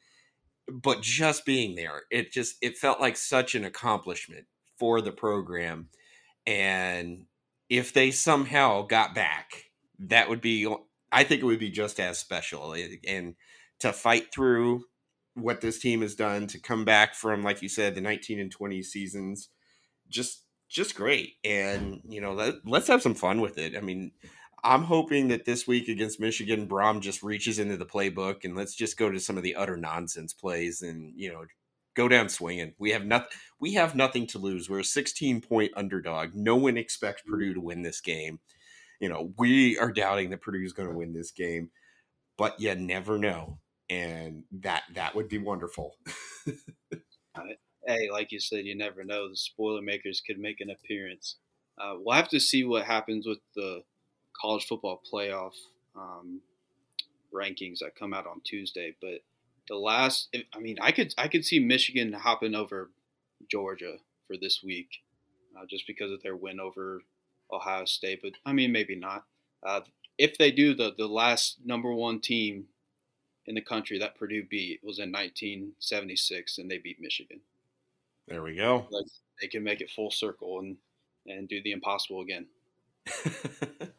but 0.72 1.02
just 1.02 1.46
being 1.46 1.76
there, 1.76 2.04
it 2.12 2.32
just 2.32 2.56
it 2.62 2.78
felt 2.78 3.00
like 3.02 3.18
such 3.18 3.56
an 3.56 3.66
accomplishment 3.66 4.46
for 4.80 5.02
the 5.02 5.12
program. 5.12 5.90
And 6.48 7.26
if 7.70 7.94
they 7.94 8.12
somehow 8.12 8.84
got 8.84 9.16
back, 9.16 9.66
that 10.00 10.30
would 10.30 10.42
be 10.42 10.68
I 11.12 11.24
think 11.24 11.42
it 11.42 11.46
would 11.46 11.60
be 11.60 11.72
just 11.72 12.00
as 12.00 12.18
special. 12.20 12.74
Eh, 12.74 12.98
and 13.08 13.36
to 13.80 13.94
fight 13.94 14.34
through 14.34 14.86
what 15.36 15.62
this 15.62 15.80
team 15.80 16.02
has 16.02 16.16
done 16.16 16.48
to 16.48 16.60
come 16.60 16.86
back 16.86 17.14
from, 17.16 17.44
like 17.44 17.62
you 17.62 17.70
said, 17.70 17.96
the 17.96 18.02
19 18.02 18.40
and 18.40 18.52
20 18.52 18.82
seasons, 18.84 19.50
just 20.10 20.44
just 20.70 20.96
great. 20.96 21.34
And 21.44 22.02
you 22.08 22.22
know, 22.22 22.34
let, 22.34 22.56
let's 22.66 22.88
have 22.88 23.02
some 23.02 23.16
fun 23.16 23.42
with 23.42 23.58
it. 23.58 23.76
I 23.78 23.82
mean, 23.82 24.12
I'm 24.64 24.84
hoping 24.84 25.28
that 25.28 25.46
this 25.46 25.68
week 25.68 25.88
against 25.88 26.20
Michigan, 26.20 26.68
Brohm 26.68 27.00
just 27.00 27.22
reaches 27.24 27.60
into 27.60 27.78
the 27.78 27.86
playbook 27.86 28.44
and 28.44 28.56
let's 28.56 28.76
just 28.76 28.98
go 28.98 29.12
to 29.12 29.20
some 29.20 29.38
of 29.38 29.44
the 29.44 29.56
utter 29.56 29.78
nonsense 29.78 30.34
plays 30.34 30.82
and 30.82 31.14
you 31.16 31.32
know 31.32 31.46
go 31.96 32.08
down 32.08 32.30
swinging. 32.30 32.74
We 32.78 32.92
have 32.92 33.06
nothing. 33.06 33.30
We 33.60 33.74
have 33.74 33.96
nothing 33.96 34.28
to 34.28 34.40
lose. 34.40 34.70
We're 34.70 34.80
a 34.80 34.86
16 34.86 35.42
point 35.42 35.72
underdog. 35.76 36.36
No 36.36 36.56
one 36.56 36.78
expects 36.78 37.24
Purdue 37.26 37.54
to 37.54 37.62
win 37.62 37.82
this 37.82 38.02
game. 38.02 38.40
You 39.00 39.10
know, 39.10 39.34
we 39.38 39.78
are 39.78 39.92
doubting 39.92 40.30
that 40.30 40.42
Purdue 40.42 40.64
is 40.64 40.74
going 40.74 40.90
to 40.90 40.96
win 40.96 41.14
this 41.14 41.32
game, 41.32 41.72
but 42.38 42.60
you 42.60 42.74
never 42.76 43.18
know, 43.18 43.60
and 43.90 44.44
that 44.62 44.84
that 44.94 45.16
would 45.16 45.28
be 45.28 45.38
wonderful. 45.38 45.96
hey, 47.86 48.10
like 48.12 48.32
you 48.32 48.40
said, 48.40 48.66
you 48.66 48.76
never 48.76 49.04
know. 49.04 49.30
The 49.30 49.36
spoiler 49.36 49.82
makers 49.82 50.22
could 50.26 50.40
make 50.40 50.62
an 50.62 50.70
appearance. 50.70 51.38
Uh, 51.80 51.96
we'll 51.98 52.16
have 52.16 52.30
to 52.30 52.40
see 52.40 52.64
what 52.64 52.86
happens 52.86 53.28
with 53.28 53.40
the 53.56 53.82
college 54.40 54.66
football 54.66 55.02
playoff 55.12 55.54
um, 55.96 56.42
rankings 57.34 57.80
that 57.80 57.96
come 57.98 58.14
out 58.14 58.28
on 58.28 58.42
Tuesday. 58.44 58.96
But 59.02 59.22
the 59.68 59.76
last, 59.76 60.36
I 60.54 60.60
mean, 60.60 60.78
I 60.82 60.92
could 60.92 61.14
I 61.18 61.28
could 61.28 61.46
see 61.46 61.60
Michigan 61.60 62.14
hopping 62.14 62.56
over 62.56 62.92
Georgia 63.50 63.98
for 64.28 64.38
this 64.38 64.62
week, 64.64 65.04
uh, 65.58 65.66
just 65.70 65.88
because 65.88 66.12
of 66.12 66.22
their 66.24 66.36
win 66.36 66.60
over 66.60 67.02
Ohio 67.52 67.86
State. 67.86 68.20
But 68.24 68.34
I 68.46 68.54
mean, 68.54 68.72
maybe 68.72 68.96
not. 68.96 69.24
Uh, 69.66 69.82
if 70.18 70.38
they 70.38 70.52
do, 70.52 70.74
the 70.74 70.94
the 70.98 71.08
last 71.08 71.58
number 71.64 71.94
one 71.94 72.20
team 72.20 72.66
in 73.48 73.56
the 73.56 73.62
country 73.62 74.00
that 74.00 74.18
Purdue 74.18 74.44
beat 74.44 74.80
was 74.84 74.98
in 74.98 75.12
1976, 75.12 76.58
and 76.58 76.70
they 76.70 76.78
beat 76.78 77.00
Michigan. 77.00 77.42
There 78.28 78.42
we 78.42 78.56
go. 78.56 78.88
Like 78.90 79.06
they 79.42 79.48
can 79.48 79.64
make 79.64 79.82
it 79.82 79.92
full 79.96 80.12
circle 80.12 80.60
and 80.60 80.78
and 81.28 81.48
do 81.48 81.62
the 81.62 81.72
impossible 81.72 82.22
again. 82.22 82.48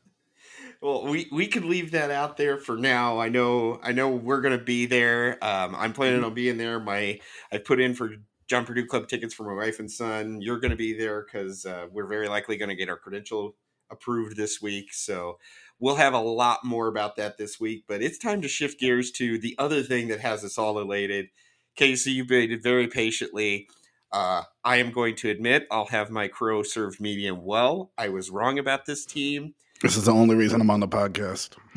well, 0.86 1.04
we 1.04 1.26
we 1.32 1.48
could 1.48 1.64
leave 1.64 1.90
that 1.90 2.12
out 2.12 2.36
there 2.36 2.58
for 2.58 2.76
now. 2.76 3.18
I 3.18 3.28
know 3.28 3.80
I 3.82 3.90
know 3.90 4.08
we're 4.08 4.40
gonna 4.40 4.56
be 4.56 4.86
there. 4.86 5.36
Um, 5.42 5.74
I'm 5.74 5.92
planning 5.92 6.22
on 6.22 6.32
being 6.32 6.58
there. 6.58 6.78
My 6.78 7.18
I 7.50 7.58
put 7.58 7.80
in 7.80 7.92
for 7.92 8.12
John 8.46 8.64
Purdue 8.64 8.86
Club 8.86 9.08
tickets 9.08 9.34
for 9.34 9.42
my 9.42 9.64
wife 9.64 9.80
and 9.80 9.90
son. 9.90 10.40
You're 10.40 10.60
gonna 10.60 10.76
be 10.76 10.96
there 10.96 11.24
because 11.24 11.66
uh, 11.66 11.86
we're 11.90 12.06
very 12.06 12.28
likely 12.28 12.56
gonna 12.56 12.76
get 12.76 12.88
our 12.88 12.96
credential 12.96 13.56
approved 13.90 14.36
this 14.36 14.62
week. 14.62 14.94
So 14.94 15.38
we'll 15.80 15.96
have 15.96 16.14
a 16.14 16.20
lot 16.20 16.64
more 16.64 16.86
about 16.86 17.16
that 17.16 17.36
this 17.36 17.58
week. 17.58 17.82
But 17.88 18.00
it's 18.00 18.16
time 18.18 18.40
to 18.42 18.48
shift 18.48 18.78
gears 18.78 19.10
to 19.12 19.38
the 19.38 19.56
other 19.58 19.82
thing 19.82 20.06
that 20.06 20.20
has 20.20 20.44
us 20.44 20.56
all 20.56 20.78
elated. 20.78 21.30
Casey, 21.74 22.12
you've 22.12 22.30
waited 22.30 22.62
very 22.62 22.86
patiently. 22.86 23.68
Uh, 24.12 24.44
I 24.62 24.76
am 24.76 24.92
going 24.92 25.16
to 25.16 25.30
admit 25.30 25.66
I'll 25.68 25.86
have 25.86 26.10
my 26.10 26.28
crow 26.28 26.62
served 26.62 27.00
medium 27.00 27.44
well. 27.44 27.90
I 27.98 28.08
was 28.08 28.30
wrong 28.30 28.60
about 28.60 28.86
this 28.86 29.04
team. 29.04 29.54
This 29.82 29.96
is 29.96 30.04
the 30.04 30.12
only 30.12 30.34
reason 30.34 30.60
I'm 30.60 30.70
on 30.70 30.80
the 30.80 30.88
podcast. 30.88 31.50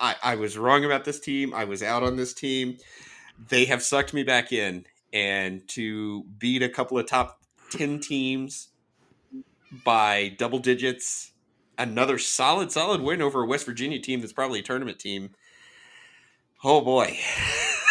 I, 0.00 0.14
I 0.22 0.34
was 0.36 0.56
wrong 0.56 0.84
about 0.84 1.04
this 1.04 1.18
team. 1.18 1.52
I 1.52 1.64
was 1.64 1.82
out 1.82 2.04
on 2.04 2.16
this 2.16 2.32
team. 2.32 2.78
They 3.48 3.64
have 3.64 3.82
sucked 3.82 4.14
me 4.14 4.22
back 4.22 4.52
in, 4.52 4.86
and 5.12 5.66
to 5.68 6.22
beat 6.38 6.62
a 6.62 6.68
couple 6.68 6.98
of 6.98 7.06
top 7.06 7.40
10 7.70 7.98
teams 8.00 8.68
by 9.84 10.34
double 10.38 10.60
digits, 10.60 11.32
another 11.76 12.18
solid, 12.18 12.70
solid 12.70 13.00
win 13.00 13.20
over 13.20 13.42
a 13.42 13.46
West 13.46 13.66
Virginia 13.66 14.00
team 14.00 14.20
that's 14.20 14.32
probably 14.32 14.60
a 14.60 14.62
tournament 14.62 14.98
team. 14.98 15.30
Oh 16.62 16.80
boy. 16.80 17.18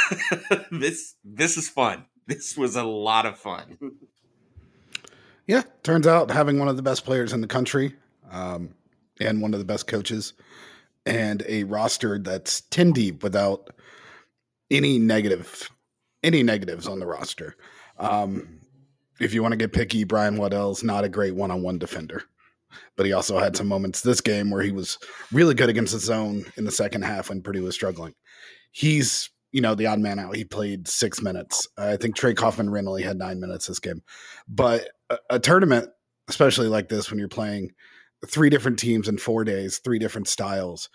this 0.71 1.15
this 1.23 1.57
is 1.57 1.69
fun. 1.69 2.05
This 2.25 2.57
was 2.57 2.75
a 2.75 2.83
lot 2.83 3.25
of 3.25 3.37
fun. 3.37 3.77
Yeah, 5.47 5.63
turns 5.83 6.05
out 6.05 6.29
having 6.29 6.59
one 6.59 6.67
of 6.67 6.75
the 6.75 6.83
best 6.83 7.05
players 7.05 7.31
in 7.33 7.41
the 7.41 7.47
country 7.47 7.95
um, 8.31 8.75
and 9.19 9.41
one 9.41 9.53
of 9.53 9.59
the 9.59 9.65
best 9.65 9.87
coaches 9.87 10.33
and 11.05 11.41
a 11.47 11.63
roster 11.63 12.19
that's 12.19 12.61
10 12.61 12.91
deep 12.91 13.23
without 13.23 13.69
any 14.69 14.99
negative 14.99 15.69
any 16.23 16.43
negatives 16.43 16.87
on 16.87 16.99
the 16.99 17.05
roster. 17.05 17.55
Um, 17.97 18.59
if 19.19 19.33
you 19.33 19.41
want 19.41 19.53
to 19.53 19.57
get 19.57 19.71
picky, 19.71 20.03
Brian 20.03 20.35
Waddell's 20.35 20.83
not 20.83 21.05
a 21.05 21.09
great 21.09 21.35
one-on-one 21.35 21.79
defender. 21.79 22.23
But 22.97 23.05
he 23.05 23.13
also 23.13 23.39
had 23.39 23.55
some 23.55 23.67
moments 23.67 24.01
this 24.01 24.19
game 24.19 24.51
where 24.51 24.61
he 24.61 24.71
was 24.71 24.97
really 25.31 25.53
good 25.53 25.69
against 25.69 25.93
the 25.93 25.99
zone 25.99 26.45
in 26.57 26.65
the 26.65 26.71
second 26.71 27.03
half 27.03 27.29
when 27.29 27.41
Purdue 27.41 27.63
was 27.63 27.75
struggling. 27.75 28.13
He's 28.71 29.29
you 29.51 29.61
know, 29.61 29.75
the 29.75 29.87
odd 29.87 29.99
man 29.99 30.19
out. 30.19 30.35
He 30.35 30.43
played 30.43 30.87
six 30.87 31.21
minutes. 31.21 31.67
I 31.77 31.95
think 31.95 32.15
Trey 32.15 32.33
Kaufman 32.33 32.69
randomly 32.69 33.01
had 33.01 33.17
nine 33.17 33.39
minutes 33.39 33.67
this 33.67 33.79
game. 33.79 34.03
But 34.47 34.89
a, 35.09 35.17
a, 35.31 35.39
tournament, 35.39 35.89
especially 36.27 36.67
like 36.67 36.89
this, 36.89 37.09
when 37.09 37.19
you're 37.19 37.27
playing 37.27 37.71
three 38.25 38.49
different 38.49 38.79
teams 38.79 39.07
in 39.07 39.17
four 39.17 39.43
days, 39.43 39.77
three 39.79 39.99
different 39.99 40.27
styles, 40.27 40.89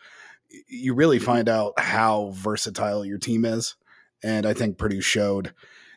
you 0.68 0.94
really 0.94 1.18
find 1.18 1.48
out 1.48 1.78
how 1.78 2.32
versatile 2.34 3.04
your 3.04 3.18
team 3.18 3.44
is. 3.44 3.76
And 4.22 4.46
I 4.46 4.52
think 4.54 4.78
Purdue 4.78 5.00
showed 5.00 5.54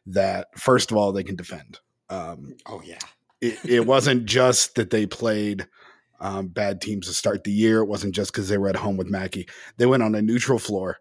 that, 0.07 0.47
first 0.57 0.91
of 0.91 0.97
all, 0.97 1.11
they 1.11 1.23
can 1.23 1.35
defend. 1.35 1.79
Um, 2.09 2.55
oh, 2.65 2.81
yeah. 2.83 2.99
it, 3.41 3.57
it 3.65 3.85
wasn't 3.85 4.25
just 4.25 4.75
that 4.75 4.89
they 4.89 5.05
played. 5.05 5.67
Um, 6.21 6.47
bad 6.47 6.79
teams 6.79 7.07
to 7.07 7.13
start 7.13 7.43
the 7.43 7.51
year. 7.51 7.79
It 7.79 7.87
wasn't 7.87 8.15
just 8.15 8.31
because 8.31 8.47
they 8.47 8.57
were 8.57 8.69
at 8.69 8.77
home 8.77 8.95
with 8.95 9.09
Mackey. 9.09 9.49
They 9.75 9.85
went 9.85 10.01
on 10.01 10.15
a 10.15 10.21
neutral 10.21 10.59
floor 10.59 10.97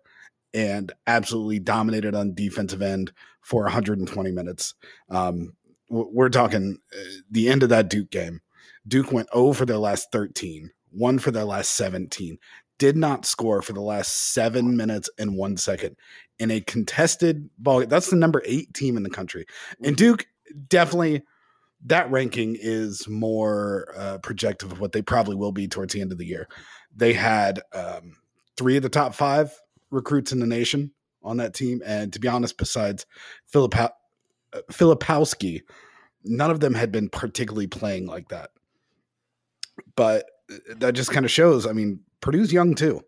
and 0.52 0.92
absolutely 1.06 1.60
dominated 1.60 2.16
on 2.16 2.34
defensive 2.34 2.82
end 2.82 3.12
for 3.40 3.62
120 3.62 4.32
minutes. 4.32 4.74
Um, 5.10 5.54
we're 5.94 6.28
talking 6.28 6.78
uh, 6.92 7.02
the 7.30 7.48
end 7.48 7.62
of 7.62 7.68
that 7.68 7.88
Duke 7.88 8.10
game. 8.10 8.40
Duke 8.86 9.12
went 9.12 9.28
0 9.32 9.52
for 9.52 9.64
their 9.64 9.78
last 9.78 10.12
13, 10.12 10.70
1 10.90 11.18
for 11.18 11.30
their 11.30 11.44
last 11.44 11.70
17, 11.76 12.38
did 12.78 12.96
not 12.96 13.24
score 13.24 13.62
for 13.62 13.72
the 13.72 13.80
last 13.80 14.32
seven 14.32 14.76
minutes 14.76 15.08
and 15.18 15.36
one 15.36 15.56
second 15.56 15.96
in 16.38 16.50
a 16.50 16.60
contested 16.60 17.48
ball. 17.58 17.86
That's 17.86 18.10
the 18.10 18.16
number 18.16 18.42
eight 18.44 18.74
team 18.74 18.96
in 18.96 19.02
the 19.02 19.10
country. 19.10 19.46
And 19.82 19.96
Duke 19.96 20.26
definitely, 20.68 21.22
that 21.86 22.10
ranking 22.10 22.56
is 22.58 23.08
more 23.08 23.94
uh, 23.96 24.18
projective 24.18 24.72
of 24.72 24.80
what 24.80 24.92
they 24.92 25.02
probably 25.02 25.36
will 25.36 25.52
be 25.52 25.68
towards 25.68 25.94
the 25.94 26.00
end 26.00 26.12
of 26.12 26.18
the 26.18 26.26
year. 26.26 26.48
They 26.94 27.12
had 27.12 27.60
um, 27.72 28.16
three 28.56 28.76
of 28.76 28.82
the 28.82 28.88
top 28.88 29.14
five 29.14 29.52
recruits 29.90 30.32
in 30.32 30.40
the 30.40 30.46
nation 30.46 30.92
on 31.22 31.36
that 31.38 31.54
team. 31.54 31.82
And 31.86 32.12
to 32.12 32.20
be 32.20 32.28
honest, 32.28 32.58
besides 32.58 33.06
Philip 33.46 33.74
uh, 33.76 33.88
Filipowski, 34.70 35.62
none 36.24 36.50
of 36.50 36.60
them 36.60 36.74
had 36.74 36.90
been 36.90 37.08
particularly 37.08 37.66
playing 37.66 38.06
like 38.06 38.28
that. 38.28 38.50
But 39.96 40.26
uh, 40.50 40.56
that 40.78 40.94
just 40.94 41.12
kind 41.12 41.24
of 41.24 41.30
shows. 41.30 41.66
I 41.66 41.72
mean, 41.72 42.00
Purdue's 42.20 42.52
young 42.52 42.74
too. 42.74 43.02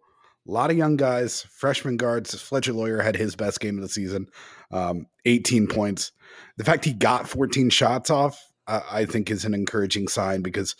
A 0.48 0.52
lot 0.52 0.70
of 0.70 0.76
young 0.76 0.96
guys, 0.96 1.42
freshman 1.42 1.96
guards. 1.96 2.40
Fletcher 2.40 2.72
Loyer 2.72 3.02
had 3.02 3.16
his 3.16 3.34
best 3.34 3.58
game 3.58 3.76
of 3.78 3.82
the 3.82 3.88
season, 3.88 4.28
um, 4.70 5.06
18 5.24 5.66
points. 5.66 6.12
The 6.56 6.64
fact 6.64 6.84
he 6.84 6.92
got 6.92 7.28
14 7.28 7.70
shots 7.70 8.10
off, 8.10 8.40
I 8.68 9.06
think, 9.06 9.30
is 9.30 9.44
an 9.44 9.54
encouraging 9.54 10.06
sign 10.08 10.42
because 10.42 10.76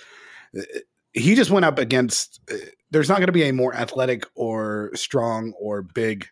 uh, 0.56 0.62
he 1.12 1.34
just 1.34 1.50
went 1.50 1.64
up 1.64 1.78
against. 1.78 2.40
Uh, 2.50 2.56
there's 2.90 3.08
not 3.08 3.18
going 3.18 3.26
to 3.26 3.32
be 3.32 3.48
a 3.48 3.52
more 3.52 3.74
athletic 3.74 4.24
or 4.36 4.90
strong 4.94 5.52
or 5.58 5.82
big 5.82 6.28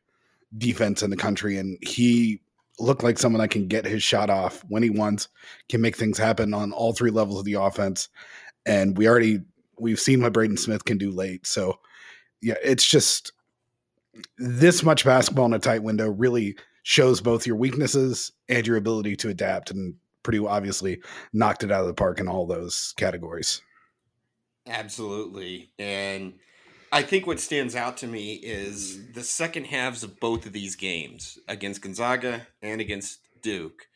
defense 0.56 1.02
in 1.02 1.10
the 1.10 1.16
country, 1.16 1.56
and 1.56 1.78
he 1.82 2.40
looked 2.78 3.02
like 3.02 3.18
someone 3.18 3.40
that 3.40 3.50
can 3.50 3.68
get 3.68 3.84
his 3.84 4.02
shot 4.02 4.30
off 4.30 4.64
when 4.68 4.82
he 4.82 4.90
wants, 4.90 5.28
can 5.68 5.80
make 5.80 5.96
things 5.96 6.18
happen 6.18 6.52
on 6.54 6.72
all 6.72 6.92
three 6.92 7.10
levels 7.10 7.38
of 7.38 7.44
the 7.44 7.54
offense. 7.54 8.08
And 8.66 8.96
we 8.96 9.08
already 9.08 9.40
we've 9.78 10.00
seen 10.00 10.22
what 10.22 10.32
Braden 10.32 10.56
Smith 10.56 10.84
can 10.84 10.98
do 10.98 11.10
late. 11.10 11.46
So 11.46 11.78
yeah, 12.40 12.54
it's 12.62 12.86
just 12.86 13.32
this 14.38 14.82
much 14.82 15.04
basketball 15.04 15.46
in 15.46 15.54
a 15.54 15.58
tight 15.58 15.82
window 15.82 16.08
really 16.08 16.56
shows 16.82 17.20
both 17.20 17.46
your 17.46 17.56
weaknesses 17.56 18.32
and 18.48 18.66
your 18.66 18.76
ability 18.76 19.16
to 19.16 19.30
adapt. 19.30 19.70
And 19.70 19.94
Purdue 20.22 20.46
obviously 20.46 21.00
knocked 21.32 21.64
it 21.64 21.72
out 21.72 21.82
of 21.82 21.86
the 21.86 21.94
park 21.94 22.20
in 22.20 22.28
all 22.28 22.46
those 22.46 22.94
categories. 22.96 23.62
Absolutely. 24.66 25.70
And 25.78 26.34
I 26.94 27.02
think 27.02 27.26
what 27.26 27.40
stands 27.40 27.74
out 27.74 27.96
to 27.98 28.06
me 28.06 28.34
is 28.34 28.96
mm-hmm. 28.96 29.12
the 29.12 29.22
second 29.22 29.64
halves 29.66 30.02
of 30.02 30.20
both 30.20 30.46
of 30.46 30.52
these 30.52 30.76
games 30.76 31.38
against 31.48 31.82
Gonzaga 31.82 32.46
and 32.62 32.80
against 32.80 33.20
Duke. 33.42 33.88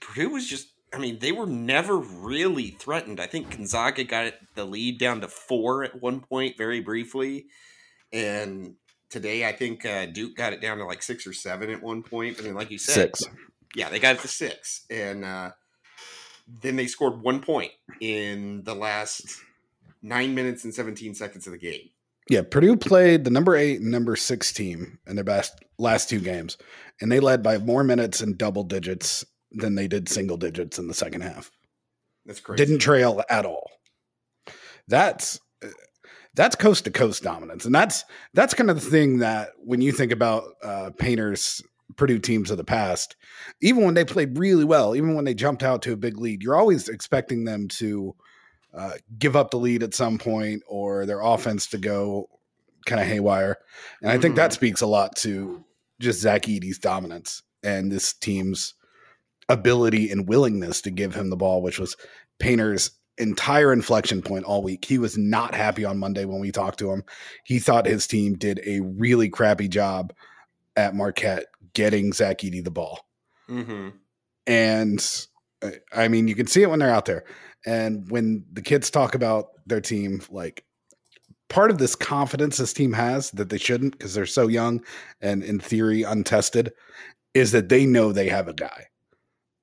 Purdue 0.00 0.30
was 0.30 0.48
just, 0.48 0.68
I 0.92 0.98
mean, 0.98 1.18
they 1.18 1.32
were 1.32 1.46
never 1.46 1.98
really 1.98 2.70
threatened. 2.70 3.20
I 3.20 3.26
think 3.26 3.50
Gonzaga 3.50 4.04
got 4.04 4.32
the 4.54 4.64
lead 4.64 4.98
down 4.98 5.20
to 5.20 5.28
four 5.28 5.84
at 5.84 6.00
one 6.00 6.20
point, 6.20 6.56
very 6.56 6.80
briefly. 6.80 7.46
And 8.12 8.76
today. 9.14 9.46
I 9.46 9.52
think 9.52 9.86
uh, 9.86 10.06
Duke 10.06 10.36
got 10.36 10.52
it 10.52 10.60
down 10.60 10.78
to 10.78 10.84
like 10.84 11.02
six 11.02 11.26
or 11.26 11.32
seven 11.32 11.70
at 11.70 11.82
one 11.82 12.02
point, 12.02 12.36
but 12.36 12.44
then, 12.44 12.54
like 12.54 12.70
you 12.70 12.78
said, 12.78 13.16
Six. 13.16 13.24
yeah, 13.74 13.88
they 13.88 14.00
got 14.00 14.16
it 14.16 14.20
to 14.22 14.28
six, 14.28 14.84
and 14.90 15.24
uh, 15.24 15.52
then 16.60 16.76
they 16.76 16.86
scored 16.86 17.22
one 17.22 17.40
point 17.40 17.70
in 18.00 18.64
the 18.64 18.74
last 18.74 19.40
nine 20.02 20.34
minutes 20.34 20.64
and 20.64 20.74
seventeen 20.74 21.14
seconds 21.14 21.46
of 21.46 21.52
the 21.52 21.58
game. 21.58 21.90
Yeah, 22.30 22.42
Purdue 22.42 22.76
played 22.76 23.24
the 23.24 23.30
number 23.30 23.54
eight 23.54 23.80
and 23.80 23.90
number 23.90 24.16
six 24.16 24.52
team 24.52 24.98
in 25.06 25.16
their 25.16 25.24
best 25.24 25.58
last 25.78 26.08
two 26.08 26.20
games, 26.20 26.56
and 27.00 27.12
they 27.12 27.20
led 27.20 27.42
by 27.42 27.58
more 27.58 27.84
minutes 27.84 28.22
in 28.22 28.36
double 28.36 28.64
digits 28.64 29.24
than 29.52 29.74
they 29.74 29.86
did 29.86 30.08
single 30.08 30.36
digits 30.36 30.78
in 30.78 30.88
the 30.88 30.94
second 30.94 31.20
half. 31.20 31.50
That's 32.24 32.40
crazy. 32.40 32.64
Didn't 32.64 32.80
trail 32.80 33.22
at 33.28 33.44
all. 33.44 33.70
That's 34.88 35.38
that's 36.34 36.56
coast 36.56 36.84
to 36.84 36.90
coast 36.90 37.22
dominance, 37.22 37.64
and 37.64 37.74
that's 37.74 38.04
that's 38.32 38.54
kind 38.54 38.70
of 38.70 38.82
the 38.82 38.90
thing 38.90 39.18
that 39.18 39.50
when 39.58 39.80
you 39.80 39.92
think 39.92 40.10
about 40.10 40.44
uh, 40.62 40.90
Painter's 40.98 41.62
Purdue 41.96 42.18
teams 42.18 42.50
of 42.50 42.56
the 42.56 42.64
past, 42.64 43.16
even 43.60 43.84
when 43.84 43.94
they 43.94 44.04
played 44.04 44.38
really 44.38 44.64
well, 44.64 44.96
even 44.96 45.14
when 45.14 45.24
they 45.24 45.34
jumped 45.34 45.62
out 45.62 45.82
to 45.82 45.92
a 45.92 45.96
big 45.96 46.18
lead, 46.18 46.42
you're 46.42 46.56
always 46.56 46.88
expecting 46.88 47.44
them 47.44 47.68
to 47.68 48.14
uh, 48.76 48.92
give 49.18 49.36
up 49.36 49.50
the 49.50 49.58
lead 49.58 49.82
at 49.82 49.94
some 49.94 50.18
point 50.18 50.62
or 50.66 51.06
their 51.06 51.20
offense 51.20 51.66
to 51.68 51.78
go 51.78 52.28
kind 52.86 53.00
of 53.00 53.06
haywire. 53.06 53.58
And 54.02 54.10
I 54.10 54.18
think 54.18 54.36
that 54.36 54.52
speaks 54.52 54.80
a 54.80 54.86
lot 54.86 55.16
to 55.16 55.64
just 56.00 56.20
Zach 56.20 56.42
Edey's 56.42 56.78
dominance 56.78 57.42
and 57.62 57.90
this 57.90 58.12
team's 58.12 58.74
ability 59.48 60.10
and 60.10 60.28
willingness 60.28 60.82
to 60.82 60.90
give 60.90 61.14
him 61.14 61.30
the 61.30 61.36
ball, 61.36 61.62
which 61.62 61.78
was 61.78 61.96
Painter's 62.38 62.90
entire 63.16 63.72
inflection 63.72 64.22
point 64.22 64.44
all 64.44 64.62
week. 64.62 64.84
He 64.84 64.98
was 64.98 65.16
not 65.16 65.54
happy 65.54 65.84
on 65.84 65.98
Monday 65.98 66.24
when 66.24 66.40
we 66.40 66.50
talked 66.50 66.78
to 66.80 66.90
him. 66.90 67.04
He 67.44 67.58
thought 67.58 67.86
his 67.86 68.06
team 68.06 68.34
did 68.34 68.60
a 68.66 68.80
really 68.80 69.28
crappy 69.28 69.68
job 69.68 70.12
at 70.76 70.94
Marquette 70.94 71.46
getting 71.74 72.12
Zach 72.12 72.38
Edey 72.38 72.62
the 72.62 72.70
ball. 72.70 73.06
Mm-hmm. 73.48 73.90
And 74.46 75.26
uh, 75.62 75.70
I 75.92 76.08
mean, 76.08 76.28
you 76.28 76.34
can 76.34 76.46
see 76.46 76.62
it 76.62 76.70
when 76.70 76.80
they're 76.80 76.90
out 76.90 77.04
there. 77.04 77.24
And 77.66 78.10
when 78.10 78.44
the 78.52 78.62
kids 78.62 78.90
talk 78.90 79.14
about 79.14 79.48
their 79.66 79.80
team, 79.80 80.22
like 80.30 80.64
part 81.48 81.70
of 81.70 81.78
this 81.78 81.94
confidence 81.94 82.56
this 82.56 82.72
team 82.72 82.92
has 82.92 83.30
that 83.32 83.48
they 83.48 83.58
shouldn't 83.58 83.92
because 83.92 84.14
they're 84.14 84.26
so 84.26 84.48
young 84.48 84.82
and 85.20 85.42
in 85.42 85.60
theory 85.60 86.02
untested 86.02 86.72
is 87.34 87.52
that 87.52 87.68
they 87.68 87.86
know 87.86 88.12
they 88.12 88.28
have 88.28 88.48
a 88.48 88.54
guy. 88.54 88.86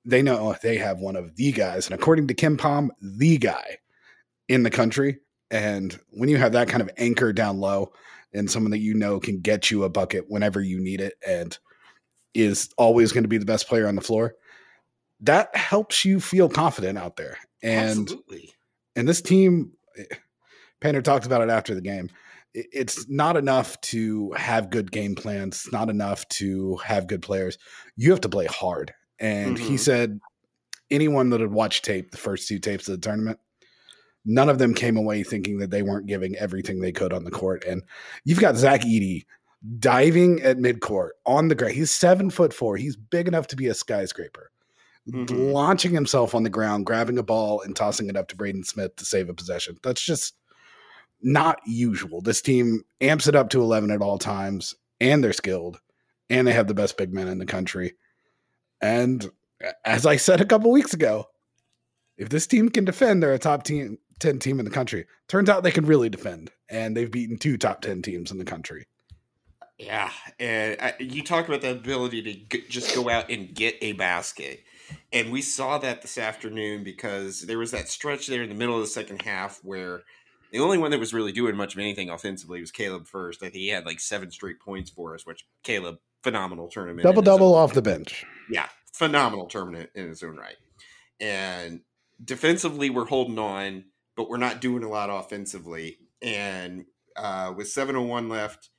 They 0.03 0.21
know 0.21 0.55
they 0.61 0.77
have 0.77 0.99
one 0.99 1.15
of 1.15 1.35
the 1.35 1.51
guys. 1.51 1.85
And 1.85 1.93
according 1.93 2.27
to 2.27 2.33
KenPom, 2.33 2.89
the 3.01 3.37
guy 3.37 3.77
in 4.49 4.63
the 4.63 4.69
country. 4.69 5.19
And 5.51 5.97
when 6.09 6.29
you 6.29 6.37
have 6.37 6.53
that 6.53 6.67
kind 6.67 6.81
of 6.81 6.89
anchor 6.97 7.31
down 7.31 7.59
low 7.59 7.93
and 8.33 8.49
someone 8.49 8.71
that 8.71 8.79
you 8.79 8.93
know 8.93 9.19
can 9.19 9.39
get 9.39 9.69
you 9.69 9.83
a 9.83 9.89
bucket 9.89 10.25
whenever 10.27 10.61
you 10.61 10.79
need 10.79 11.01
it 11.01 11.13
and 11.27 11.57
is 12.33 12.69
always 12.77 13.11
going 13.11 13.23
to 13.23 13.29
be 13.29 13.37
the 13.37 13.45
best 13.45 13.67
player 13.67 13.87
on 13.87 13.95
the 13.95 14.01
floor, 14.01 14.35
that 15.21 15.55
helps 15.55 16.03
you 16.05 16.19
feel 16.19 16.49
confident 16.49 16.97
out 16.97 17.15
there. 17.15 17.37
And 17.63 18.01
Absolutely. 18.01 18.53
and 18.95 19.07
this 19.07 19.21
team, 19.21 19.73
Painter 20.79 21.01
talked 21.01 21.25
about 21.25 21.41
it 21.41 21.49
after 21.49 21.75
the 21.75 21.81
game. 21.81 22.09
It's 22.53 23.07
not 23.07 23.37
enough 23.37 23.79
to 23.81 24.31
have 24.33 24.69
good 24.69 24.91
game 24.91 25.15
plans. 25.15 25.63
It's 25.63 25.71
not 25.71 25.89
enough 25.89 26.27
to 26.29 26.75
have 26.77 27.07
good 27.07 27.21
players. 27.21 27.57
You 27.95 28.11
have 28.11 28.21
to 28.21 28.29
play 28.29 28.45
hard. 28.45 28.93
And 29.19 29.57
he 29.57 29.75
Mhm. 29.75 29.79
said, 29.79 30.19
anyone 30.89 31.29
that 31.29 31.39
had 31.39 31.51
watched 31.51 31.85
tape, 31.85 32.11
the 32.11 32.17
first 32.17 32.47
two 32.47 32.59
tapes 32.59 32.89
of 32.89 32.99
the 32.99 33.07
tournament, 33.07 33.39
none 34.25 34.49
of 34.49 34.57
them 34.57 34.73
came 34.73 34.97
away 34.97 35.23
thinking 35.23 35.59
that 35.59 35.71
they 35.71 35.81
weren't 35.81 36.07
giving 36.07 36.35
everything 36.35 36.81
they 36.81 36.91
could 36.91 37.13
on 37.13 37.23
the 37.23 37.31
court. 37.31 37.63
And 37.63 37.83
you've 38.25 38.39
got 38.41 38.57
Zach 38.57 38.81
Edey 38.81 39.25
diving 39.79 40.41
at 40.41 40.57
midcourt 40.57 41.09
on 41.25 41.47
the 41.47 41.55
ground. 41.55 41.75
He's 41.75 41.91
seven 41.91 42.29
foot 42.29 42.53
four. 42.53 42.75
He's 42.75 42.97
big 42.97 43.27
enough 43.27 43.47
to 43.47 43.55
be 43.55 43.67
a 43.67 43.73
skyscraper. 43.73 44.51
Mhm. 45.09 45.51
Launching 45.51 45.93
himself 45.93 46.35
on 46.35 46.43
the 46.43 46.49
ground, 46.49 46.85
grabbing 46.85 47.17
a 47.17 47.23
ball 47.23 47.61
and 47.61 47.75
tossing 47.75 48.07
it 48.07 48.15
up 48.15 48.27
to 48.27 48.35
Braden 48.35 48.63
Smith 48.63 48.95
to 48.97 49.05
save 49.05 49.29
a 49.29 49.33
possession. 49.33 49.77
That's 49.81 50.01
just 50.01 50.35
not 51.21 51.59
usual. 51.65 52.21
This 52.21 52.41
team 52.41 52.83
amps 52.99 53.27
it 53.27 53.35
up 53.35 53.49
to 53.49 53.61
11 53.61 53.91
at 53.91 54.01
all 54.01 54.17
times, 54.17 54.75
and 54.99 55.23
they're 55.23 55.33
skilled, 55.33 55.79
and 56.29 56.47
they 56.47 56.53
have 56.53 56.67
the 56.67 56.73
best 56.73 56.97
big 56.97 57.13
men 57.13 57.27
in 57.27 57.39
the 57.39 57.45
country. 57.45 57.93
And 58.79 59.29
as 59.85 60.05
I 60.05 60.15
said 60.17 60.41
a 60.41 60.45
couple 60.45 60.71
weeks 60.71 60.93
ago, 60.93 61.27
if 62.17 62.29
this 62.29 62.47
team 62.47 62.69
can 62.69 62.85
defend, 62.85 63.21
they're 63.21 63.33
a 63.33 63.39
top 63.39 63.63
team, 63.63 63.97
10 64.19 64.39
team 64.39 64.59
in 64.59 64.65
the 64.65 64.71
country. 64.71 65.05
Turns 65.27 65.49
out 65.49 65.63
they 65.63 65.71
can 65.71 65.85
really 65.85 66.09
defend, 66.09 66.51
and 66.69 66.95
they've 66.95 67.11
beaten 67.11 67.37
two 67.37 67.57
top 67.57 67.81
10 67.81 68.01
teams 68.03 68.31
in 68.31 68.37
the 68.37 68.45
country. 68.45 68.85
Yeah, 69.77 70.11
and 70.39 70.77
I, 70.79 70.93
you 70.99 71.23
talk 71.23 71.47
about 71.47 71.61
the 71.61 71.71
ability 71.71 72.21
to 72.21 72.33
g- 72.33 72.65
just 72.69 72.93
go 72.93 73.09
out 73.09 73.31
and 73.31 73.53
get 73.53 73.77
a 73.81 73.93
basket, 73.93 74.63
and 75.11 75.31
we 75.31 75.41
saw 75.41 75.77
that 75.77 76.01
this 76.01 76.17
afternoon 76.17 76.83
because 76.83 77.41
there 77.41 77.57
was 77.57 77.71
that 77.71 77.89
stretch 77.89 78.27
there 78.27 78.43
in 78.43 78.49
the 78.49 78.55
middle 78.55 78.75
of 78.75 78.81
the 78.81 78.87
second 78.87 79.21
half 79.21 79.59
where 79.63 80.03
the 80.51 80.59
only 80.59 80.77
one 80.77 80.91
that 80.91 80.99
was 80.99 81.13
really 81.13 81.31
doing 81.31 81.55
much 81.55 81.73
of 81.73 81.79
anything 81.79 82.09
offensively 82.09 82.59
was 82.59 82.71
Caleb. 82.71 83.07
Furst, 83.07 83.41
I 83.41 83.45
think 83.45 83.55
he 83.55 83.69
had 83.69 83.85
like 83.85 83.99
seven 83.99 84.31
straight 84.31 84.59
points 84.59 84.89
for 84.89 85.15
us, 85.15 85.25
which 85.25 85.45
Caleb 85.63 85.97
phenomenal 86.23 86.67
tournament, 86.67 87.03
Double 87.03 87.21
double 87.21 87.55
off 87.55 87.73
the 87.73 87.81
bench. 87.81 88.25
yeah, 88.49 88.67
phenomenal 88.93 89.47
tournament 89.47 89.89
in 89.95 90.07
his 90.07 90.21
own 90.23 90.37
right. 90.37 90.57
And 91.19 91.81
defensively, 92.23 92.89
we're 92.89 93.05
holding 93.05 93.39
on, 93.39 93.85
but 94.15 94.29
we're 94.29 94.37
not 94.37 94.61
doing 94.61 94.83
a 94.83 94.89
lot 94.89 95.09
offensively. 95.09 95.97
And 96.21 96.85
uh, 97.15 97.53
with 97.55 97.67
701 97.69 98.29
left, 98.29 98.69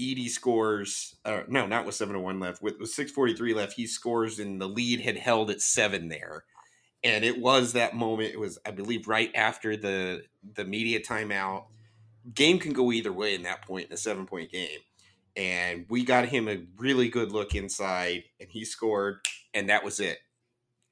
Edey 0.00 0.28
scores. 0.28 1.16
Uh, 1.24 1.42
no, 1.48 1.66
not 1.66 1.84
with 1.84 1.94
701 1.94 2.40
left. 2.40 2.62
With, 2.62 2.78
with 2.78 2.90
643 2.90 3.54
left, 3.54 3.74
he 3.74 3.86
scores, 3.86 4.38
and 4.38 4.60
the 4.60 4.68
lead 4.68 5.00
had 5.00 5.16
held 5.16 5.50
at 5.50 5.60
seven 5.60 6.08
there. 6.08 6.44
And 7.04 7.24
it 7.24 7.38
was 7.40 7.72
that 7.72 7.94
moment. 7.94 8.32
It 8.32 8.40
was, 8.40 8.58
I 8.66 8.70
believe, 8.70 9.08
right 9.08 9.30
after 9.34 9.76
the 9.76 10.24
the 10.54 10.64
media 10.64 11.00
timeout. 11.00 11.64
Game 12.34 12.58
can 12.58 12.72
go 12.72 12.92
either 12.92 13.12
way 13.12 13.34
in 13.34 13.42
that 13.44 13.62
point 13.62 13.86
in 13.88 13.92
a 13.92 13.96
seven 13.96 14.26
point 14.26 14.50
game. 14.50 14.80
And 15.36 15.86
we 15.88 16.04
got 16.04 16.26
him 16.26 16.48
a 16.48 16.62
really 16.76 17.08
good 17.08 17.32
look 17.32 17.54
inside, 17.54 18.24
and 18.40 18.48
he 18.50 18.64
scored, 18.64 19.20
and 19.54 19.68
that 19.70 19.84
was 19.84 20.00
it. 20.00 20.18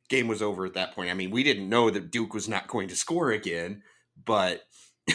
Game 0.09 0.29
was 0.29 0.41
over 0.41 0.65
at 0.65 0.75
that 0.75 0.95
point. 0.95 1.11
I 1.11 1.15
mean, 1.15 1.31
we 1.31 1.43
didn't 1.43 1.69
know 1.69 1.91
that 1.91 2.11
Duke 2.11 2.33
was 2.33 2.49
not 2.49 2.69
going 2.69 2.89
to 2.89 2.97
score 2.97 3.31
again, 3.31 3.83
but 4.25 4.63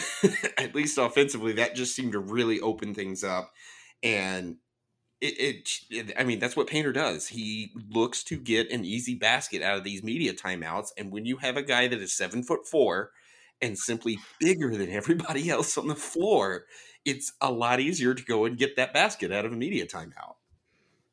at 0.58 0.74
least 0.74 0.98
offensively, 0.98 1.52
that 1.54 1.74
just 1.74 1.94
seemed 1.94 2.12
to 2.12 2.18
really 2.18 2.60
open 2.60 2.94
things 2.94 3.24
up. 3.24 3.52
And 4.04 4.56
it, 5.20 5.66
it, 5.90 6.12
I 6.18 6.24
mean, 6.24 6.38
that's 6.38 6.54
what 6.54 6.66
Painter 6.66 6.92
does. 6.92 7.26
He 7.26 7.72
looks 7.90 8.22
to 8.24 8.36
get 8.36 8.70
an 8.70 8.84
easy 8.84 9.14
basket 9.14 9.62
out 9.62 9.78
of 9.78 9.84
these 9.84 10.02
media 10.02 10.34
timeouts. 10.34 10.90
And 10.98 11.10
when 11.10 11.24
you 11.24 11.38
have 11.38 11.56
a 11.56 11.62
guy 11.62 11.88
that 11.88 11.98
is 11.98 12.12
seven 12.12 12.42
foot 12.42 12.66
four 12.66 13.10
and 13.62 13.78
simply 13.78 14.18
bigger 14.38 14.76
than 14.76 14.90
everybody 14.90 15.48
else 15.50 15.78
on 15.78 15.88
the 15.88 15.94
floor, 15.94 16.66
it's 17.06 17.32
a 17.40 17.50
lot 17.50 17.80
easier 17.80 18.14
to 18.14 18.24
go 18.24 18.44
and 18.44 18.58
get 18.58 18.76
that 18.76 18.92
basket 18.92 19.32
out 19.32 19.46
of 19.46 19.52
a 19.52 19.56
media 19.56 19.86
timeout. 19.86 20.34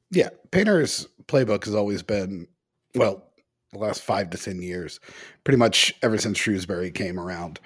Yeah, 0.10 0.30
Painter's 0.52 1.08
playbook 1.28 1.64
has 1.64 1.74
always 1.74 2.04
been, 2.04 2.48
well, 2.96 3.24
the 3.72 3.80
last 3.80 4.02
five 4.02 4.30
to 4.32 4.38
10 4.38 4.62
years, 4.62 5.00
pretty 5.46 5.58
much 5.58 5.96
ever 6.02 6.18
since 6.18 6.38
Shrewsberry 6.38 6.94
came 6.94 7.18
around. 7.18 7.62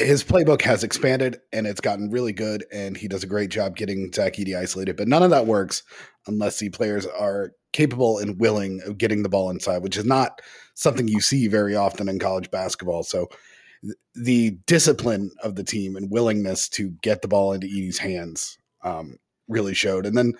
His 0.00 0.24
playbook 0.24 0.62
has 0.62 0.84
expanded 0.84 1.40
and 1.52 1.66
it's 1.66 1.80
gotten 1.80 2.10
really 2.10 2.32
good, 2.32 2.64
and 2.72 2.96
he 2.96 3.08
does 3.08 3.22
a 3.22 3.28
great 3.28 3.50
job 3.50 3.76
getting 3.76 4.12
Zach 4.12 4.34
Edey 4.34 4.56
isolated. 4.56 4.96
But 4.96 5.08
none 5.08 5.22
of 5.22 5.30
that 5.30 5.46
works 5.46 5.82
unless 6.26 6.58
the 6.58 6.70
players 6.70 7.06
are 7.06 7.52
capable 7.72 8.18
and 8.18 8.38
willing 8.38 8.80
of 8.86 8.98
getting 8.98 9.22
the 9.22 9.28
ball 9.28 9.50
inside, 9.50 9.82
which 9.82 9.96
is 9.96 10.04
not 10.04 10.40
something 10.74 11.08
you 11.08 11.20
see 11.20 11.48
very 11.48 11.76
often 11.76 12.08
in 12.08 12.18
college 12.18 12.50
basketball. 12.50 13.02
So 13.02 13.28
the 14.14 14.52
discipline 14.66 15.30
of 15.42 15.56
the 15.56 15.64
team 15.64 15.96
and 15.96 16.10
willingness 16.10 16.68
to 16.70 16.90
get 17.02 17.22
the 17.22 17.28
ball 17.28 17.52
into 17.52 17.66
Edey's 17.66 17.98
hands 17.98 18.58
um, 18.82 19.18
really 19.48 19.74
showed. 19.74 20.06
And 20.06 20.16
then 20.16 20.32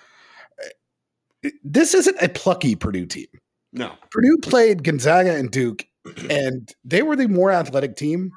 this 1.62 1.94
isn't 1.94 2.22
a 2.22 2.28
plucky 2.28 2.74
Purdue 2.74 3.06
team. 3.06 3.26
No. 3.72 3.92
Purdue 4.10 4.38
played 4.42 4.84
Gonzaga 4.84 5.34
and 5.34 5.50
Duke, 5.50 5.84
and 6.30 6.72
they 6.84 7.02
were 7.02 7.16
the 7.16 7.28
more 7.28 7.50
athletic 7.50 7.96
team, 7.96 8.32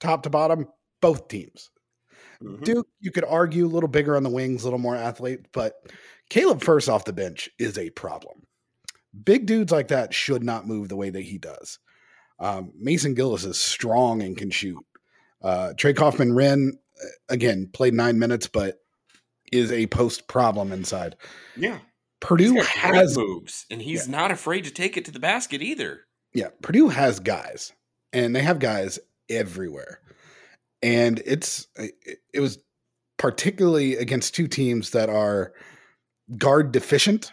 top 0.00 0.22
to 0.24 0.30
bottom, 0.30 0.66
both 1.00 1.28
teams. 1.28 1.70
Mhm. 2.42 2.64
Duke, 2.64 2.88
you 3.00 3.10
could 3.10 3.24
argue 3.24 3.66
a 3.66 3.68
little 3.68 3.88
bigger 3.88 4.16
on 4.16 4.22
the 4.22 4.30
wings, 4.30 4.62
a 4.62 4.66
little 4.66 4.78
more 4.78 4.96
athlete, 4.96 5.40
but 5.52 5.74
Caleb 6.30 6.62
Furst 6.62 6.88
off 6.88 7.04
the 7.04 7.12
bench 7.12 7.48
is 7.58 7.76
a 7.78 7.90
problem. 7.90 8.42
Big 9.24 9.46
dudes 9.46 9.72
like 9.72 9.88
that 9.88 10.14
should 10.14 10.44
not 10.44 10.66
move 10.66 10.88
the 10.88 10.96
way 10.96 11.10
that 11.10 11.22
he 11.22 11.38
does. 11.38 11.78
Um, 12.38 12.72
Mason 12.76 13.14
Gillis 13.14 13.44
is 13.44 13.58
strong 13.58 14.22
and 14.22 14.36
can 14.36 14.50
shoot. 14.50 14.78
Uh, 15.42 15.72
Trey 15.76 15.92
Kaufman-Renn, 15.94 16.72
uh, 17.02 17.06
again, 17.28 17.68
played 17.72 17.94
nine 17.94 18.18
minutes, 18.18 18.46
but 18.46 18.80
is 19.50 19.72
a 19.72 19.86
post 19.86 20.28
problem 20.28 20.72
inside. 20.72 21.16
Yeah. 21.56 21.78
Purdue 22.20 22.60
has 22.60 23.16
moves, 23.16 23.64
and 23.70 23.80
he's 23.80 24.08
not 24.08 24.30
afraid 24.30 24.64
to 24.64 24.70
take 24.70 24.96
it 24.96 25.04
to 25.06 25.10
the 25.12 25.20
basket 25.20 25.62
either. 25.62 26.00
yeah, 26.34 26.48
Purdue 26.62 26.88
has 26.88 27.20
guys, 27.20 27.72
and 28.12 28.34
they 28.34 28.42
have 28.42 28.58
guys 28.58 28.98
everywhere. 29.28 30.00
And 30.82 31.20
it's 31.24 31.66
it, 31.76 32.20
it 32.32 32.40
was 32.40 32.58
particularly 33.16 33.96
against 33.96 34.34
two 34.34 34.46
teams 34.46 34.90
that 34.90 35.08
are 35.10 35.52
guard 36.36 36.72
deficient 36.72 37.32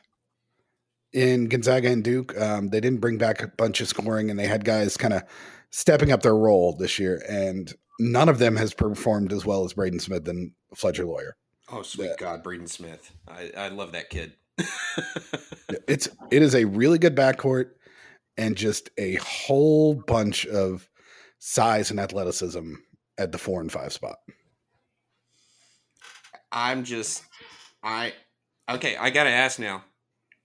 in 1.14 1.46
Gonzaga 1.46 1.90
and 1.92 2.04
Duke. 2.04 2.40
Um, 2.40 2.70
they 2.70 2.80
didn't 2.80 3.02
bring 3.02 3.18
back 3.18 3.42
a 3.42 3.48
bunch 3.48 3.82
of 3.82 3.88
scoring, 3.88 4.30
and 4.30 4.40
they 4.40 4.48
had 4.48 4.66
guys 4.66 4.98
kind 4.98 5.14
of 5.14 5.24
stepping 5.70 6.12
up 6.12 6.24
their 6.24 6.36
role 6.36 6.76
this 6.76 7.00
year. 7.00 7.24
And 7.30 7.74
none 8.00 8.30
of 8.30 8.40
them 8.40 8.56
has 8.58 8.74
performed 8.74 9.32
as 9.32 9.46
well 9.46 9.64
as 9.64 9.74
Braden 9.74 10.00
Smith 10.00 10.28
and 10.28 10.52
Fletcher 10.76 11.06
Loyer. 11.06 11.36
Oh, 11.72 11.82
sweet 11.82 12.08
yeah. 12.08 12.16
God, 12.20 12.44
Braden 12.44 12.68
Smith! 12.68 13.12
I, 13.28 13.52
I 13.58 13.68
love 13.70 13.94
that 13.94 14.10
kid. 14.10 14.34
it's 15.88 16.08
it 16.32 16.42
is 16.42 16.54
a 16.54 16.66
really 16.66 17.00
good 17.00 17.16
backcourt 17.16 17.72
and 18.38 18.56
just 18.56 18.90
a 18.98 19.16
whole 19.16 19.96
bunch 19.96 20.46
of 20.46 20.88
size 21.48 21.92
and 21.92 22.00
athleticism 22.00 22.74
at 23.20 23.32
the 23.32 23.38
four 23.38 23.62
and 23.62 23.72
five 23.72 23.94
spot. 23.94 24.18
I'm 26.52 26.84
just 26.84 27.24
I 27.84 28.14
okay, 28.68 28.98
I 28.98 29.12
gotta 29.12 29.30
ask 29.30 29.60
now. 29.60 29.84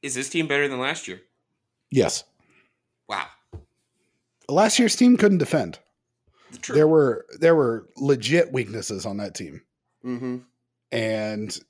Is 0.03 0.15
this 0.15 0.29
team 0.29 0.47
better 0.47 0.69
than 0.69 0.79
last 0.79 1.09
year? 1.09 1.23
Yes. 1.91 2.25
Wow. 3.09 3.27
Last 4.47 4.79
year's 4.79 4.95
team 4.95 5.17
couldn't 5.17 5.39
defend. 5.39 5.79
True. 6.61 6.75
There 6.75 6.89
were 6.89 7.25
there 7.39 7.55
were 7.55 7.89
legit 7.97 8.53
weaknesses 8.53 9.07
on 9.07 9.17
that 9.17 9.35
team. 9.35 9.63
Mm-hmm. 10.05 10.39
And 10.93 11.61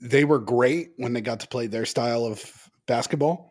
they 0.00 0.24
were 0.24 0.38
great 0.38 0.90
when 0.96 1.14
they 1.14 1.22
got 1.22 1.40
to 1.40 1.48
play 1.48 1.66
their 1.66 1.86
style 1.86 2.26
of 2.26 2.70
basketball. 2.86 3.49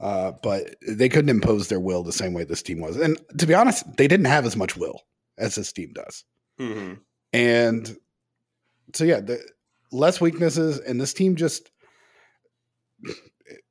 Uh, 0.00 0.32
but 0.42 0.76
they 0.88 1.10
couldn't 1.10 1.28
impose 1.28 1.68
their 1.68 1.80
will 1.80 2.02
the 2.02 2.12
same 2.12 2.32
way 2.32 2.44
this 2.44 2.62
team 2.62 2.80
was. 2.80 2.96
And 2.96 3.20
to 3.38 3.46
be 3.46 3.54
honest, 3.54 3.84
they 3.96 4.08
didn't 4.08 4.26
have 4.26 4.46
as 4.46 4.56
much 4.56 4.76
will 4.76 5.02
as 5.36 5.54
this 5.54 5.72
team 5.72 5.92
does. 5.94 6.24
Mm-hmm. 6.58 6.94
And 7.32 7.96
so, 8.94 9.04
yeah, 9.04 9.20
the 9.20 9.40
less 9.92 10.20
weaknesses, 10.20 10.78
and 10.78 11.00
this 11.00 11.12
team 11.12 11.36
just 11.36 11.70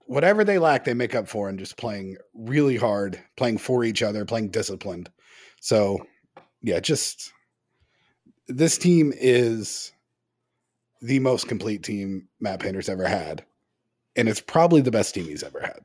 whatever 0.09 0.43
they 0.43 0.57
lack, 0.57 0.85
they 0.85 0.93
make 0.93 1.13
up 1.13 1.27
for, 1.27 1.49
and 1.49 1.59
just 1.59 1.77
playing 1.77 2.17
really 2.33 2.75
hard, 2.75 3.19
playing 3.37 3.59
for 3.59 3.83
each 3.83 4.01
other, 4.01 4.25
playing 4.25 4.49
disciplined. 4.49 5.09
So, 5.61 6.05
yeah, 6.61 6.79
just 6.79 7.31
this 8.47 8.77
team 8.77 9.13
is 9.15 9.91
the 11.01 11.19
most 11.19 11.47
complete 11.47 11.83
team 11.83 12.27
Matt 12.39 12.59
Painter's 12.59 12.89
ever 12.89 13.07
had, 13.07 13.45
and 14.15 14.27
it's 14.27 14.41
probably 14.41 14.81
the 14.81 14.91
best 14.91 15.13
team 15.13 15.25
he's 15.25 15.43
ever 15.43 15.61
had. 15.61 15.79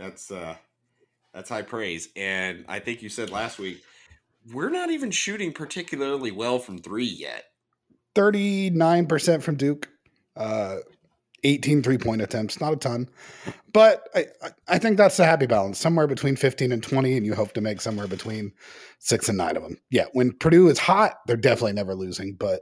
That's 0.00 0.30
uh 0.30 0.56
that's 1.34 1.50
high 1.50 1.62
praise. 1.62 2.08
And 2.16 2.64
I 2.68 2.78
think 2.78 3.02
you 3.02 3.10
said 3.10 3.30
last 3.30 3.58
week 3.58 3.82
we're 4.52 4.70
not 4.70 4.90
even 4.90 5.10
shooting 5.10 5.52
particularly 5.52 6.30
well 6.30 6.58
from 6.58 6.78
3 6.78 7.04
yet. 7.04 7.44
39% 8.14 9.42
from 9.42 9.56
Duke. 9.56 9.88
Uh 10.34 10.78
18 11.44 11.82
three 11.82 11.98
point 11.98 12.20
attempts, 12.20 12.60
not 12.60 12.72
a 12.72 12.76
ton, 12.76 13.08
but 13.72 14.08
I, 14.14 14.26
I 14.68 14.78
think 14.78 14.98
that's 14.98 15.16
the 15.16 15.24
happy 15.24 15.46
balance, 15.46 15.78
somewhere 15.78 16.06
between 16.06 16.36
15 16.36 16.70
and 16.70 16.82
20, 16.82 17.16
and 17.16 17.24
you 17.24 17.34
hope 17.34 17.52
to 17.54 17.62
make 17.62 17.80
somewhere 17.80 18.06
between 18.06 18.52
six 18.98 19.26
and 19.28 19.38
nine 19.38 19.56
of 19.56 19.62
them. 19.62 19.78
Yeah, 19.90 20.04
when 20.12 20.32
Purdue 20.32 20.68
is 20.68 20.78
hot, 20.78 21.14
they're 21.26 21.38
definitely 21.38 21.72
never 21.72 21.94
losing, 21.94 22.34
but 22.34 22.60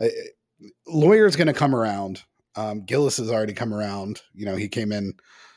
uh, 0.00 0.06
Loyer's 0.86 1.36
going 1.36 1.48
to 1.48 1.52
come 1.52 1.74
around. 1.74 2.22
Um, 2.56 2.84
Gillis 2.84 3.16
has 3.16 3.32
already 3.32 3.52
come 3.52 3.74
around. 3.74 4.22
You 4.32 4.46
know, 4.46 4.54
he 4.54 4.68
came 4.68 4.92
in 4.92 5.14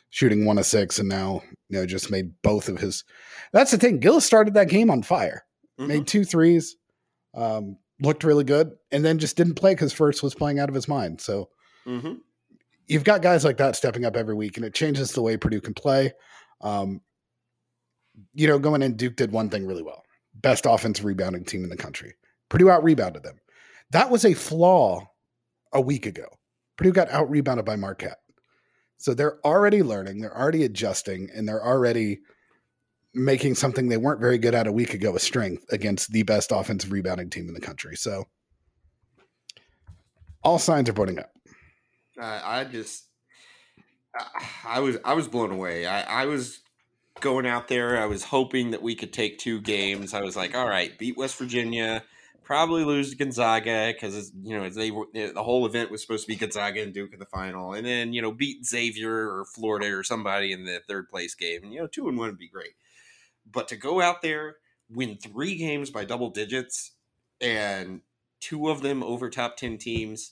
shooting 0.09 0.45
one 0.45 0.57
of 0.57 0.65
six, 0.65 0.99
and 0.99 1.09
now 1.09 1.41
you 1.69 1.79
know 1.79 1.85
just 1.85 2.11
made 2.11 2.31
both 2.41 2.69
of 2.69 2.79
his. 2.79 3.03
That's 3.53 3.71
the 3.71 3.77
thing. 3.77 3.99
Gillis 3.99 4.25
started 4.25 4.53
that 4.53 4.69
game 4.69 4.89
on 4.89 5.03
fire, 5.03 5.45
mm-hmm. 5.79 5.87
made 5.87 6.07
two 6.07 6.23
threes, 6.23 6.75
um, 7.33 7.77
looked 8.01 8.23
really 8.23 8.43
good, 8.43 8.71
and 8.91 9.03
then 9.03 9.19
just 9.19 9.37
didn't 9.37 9.55
play 9.55 9.73
because 9.73 9.93
Furst 9.93 10.23
was 10.23 10.35
playing 10.35 10.59
out 10.59 10.69
of 10.69 10.75
his 10.75 10.87
mind. 10.87 11.21
So 11.21 11.49
mm-hmm. 11.85 12.13
you've 12.87 13.03
got 13.03 13.21
guys 13.21 13.45
like 13.45 13.57
that 13.57 13.75
stepping 13.75 14.05
up 14.05 14.15
every 14.15 14.35
week, 14.35 14.57
and 14.57 14.65
it 14.65 14.73
changes 14.73 15.11
the 15.11 15.21
way 15.21 15.37
Purdue 15.37 15.61
can 15.61 15.73
play. 15.73 16.13
Um, 16.61 17.01
you 18.33 18.47
know, 18.47 18.59
going 18.59 18.81
in, 18.81 18.95
Duke 18.95 19.15
did 19.15 19.31
one 19.31 19.49
thing 19.49 19.65
really 19.65 19.83
well: 19.83 20.03
best 20.33 20.65
offensive 20.65 21.05
rebounding 21.05 21.45
team 21.45 21.63
in 21.63 21.69
the 21.69 21.77
country. 21.77 22.15
Purdue 22.49 22.69
out 22.69 22.83
rebounded 22.83 23.23
them. 23.23 23.39
That 23.91 24.09
was 24.09 24.25
a 24.25 24.33
flaw 24.33 25.07
a 25.73 25.81
week 25.81 26.05
ago. 26.05 26.27
Purdue 26.77 26.91
got 26.91 27.09
out 27.09 27.29
rebounded 27.29 27.65
by 27.65 27.75
Marquette. 27.75 28.19
So 28.97 29.13
they're 29.13 29.39
already 29.45 29.83
learning, 29.83 30.21
they're 30.21 30.37
already 30.37 30.63
adjusting, 30.63 31.29
and 31.33 31.47
they're 31.47 31.63
already 31.63 32.19
making 33.13 33.55
something 33.55 33.89
they 33.89 33.97
weren't 33.97 34.19
very 34.19 34.37
good 34.37 34.55
at 34.55 34.67
a 34.67 34.71
week 34.71 34.93
ago 34.93 35.15
a 35.15 35.19
strength 35.19 35.63
against 35.71 36.11
the 36.11 36.23
best 36.23 36.51
offensive 36.51 36.91
rebounding 36.91 37.29
team 37.29 37.47
in 37.47 37.53
the 37.53 37.61
country. 37.61 37.95
So 37.95 38.25
all 40.43 40.59
signs 40.59 40.89
are 40.89 40.93
pointing 40.93 41.19
up. 41.19 41.31
Uh, 42.19 42.41
I 42.43 42.63
just, 42.63 43.05
I 44.65 44.79
was, 44.79 44.97
I 45.05 45.13
was 45.13 45.27
blown 45.27 45.51
away. 45.51 45.85
I, 45.85 46.23
I 46.23 46.25
was 46.25 46.59
going 47.19 47.45
out 47.45 47.67
there. 47.67 47.99
I 48.01 48.05
was 48.05 48.23
hoping 48.23 48.71
that 48.71 48.81
we 48.81 48.95
could 48.95 49.13
take 49.13 49.37
two 49.37 49.61
games. 49.61 50.13
I 50.13 50.21
was 50.21 50.35
like, 50.35 50.55
all 50.55 50.67
right, 50.67 50.97
beat 50.97 51.17
West 51.17 51.37
Virginia 51.37 52.03
probably 52.47 52.85
lose 52.85 53.09
to 53.09 53.17
Gonzaga 53.17 53.93
because 53.93 54.31
you 54.41 54.57
know 54.57 54.69
they 54.69 54.89
the 54.89 55.43
whole 55.43 55.65
event 55.65 55.91
was 55.91 56.01
supposed 56.01 56.23
to 56.23 56.29
be 56.29 56.37
Gonzaga 56.37 56.81
and 56.81 56.93
Duke 56.93 57.11
in 57.11 57.19
the 57.19 57.25
final, 57.25 57.73
and 57.73 57.85
then 57.85 58.13
you 58.13 58.21
know 58.21 58.31
beat 58.31 58.65
Xavier 58.65 59.11
or 59.11 59.45
Florida 59.53 59.93
or 59.93 60.01
somebody 60.01 60.53
in 60.53 60.63
the 60.63 60.79
third 60.87 61.09
place 61.09 61.35
game, 61.35 61.63
and 61.63 61.73
you 61.73 61.81
know 61.81 61.87
two 61.87 62.07
and 62.07 62.17
one 62.17 62.29
would 62.29 62.37
be 62.37 62.47
great. 62.47 62.71
But 63.51 63.67
to 63.67 63.75
go 63.75 64.01
out 64.01 64.21
there, 64.21 64.55
win 64.89 65.17
three 65.17 65.55
games 65.57 65.89
by 65.89 66.05
double 66.05 66.29
digits, 66.29 66.93
and 67.41 67.99
two 68.39 68.69
of 68.69 68.81
them 68.81 69.03
over 69.03 69.29
top 69.29 69.57
ten 69.57 69.77
teams, 69.77 70.31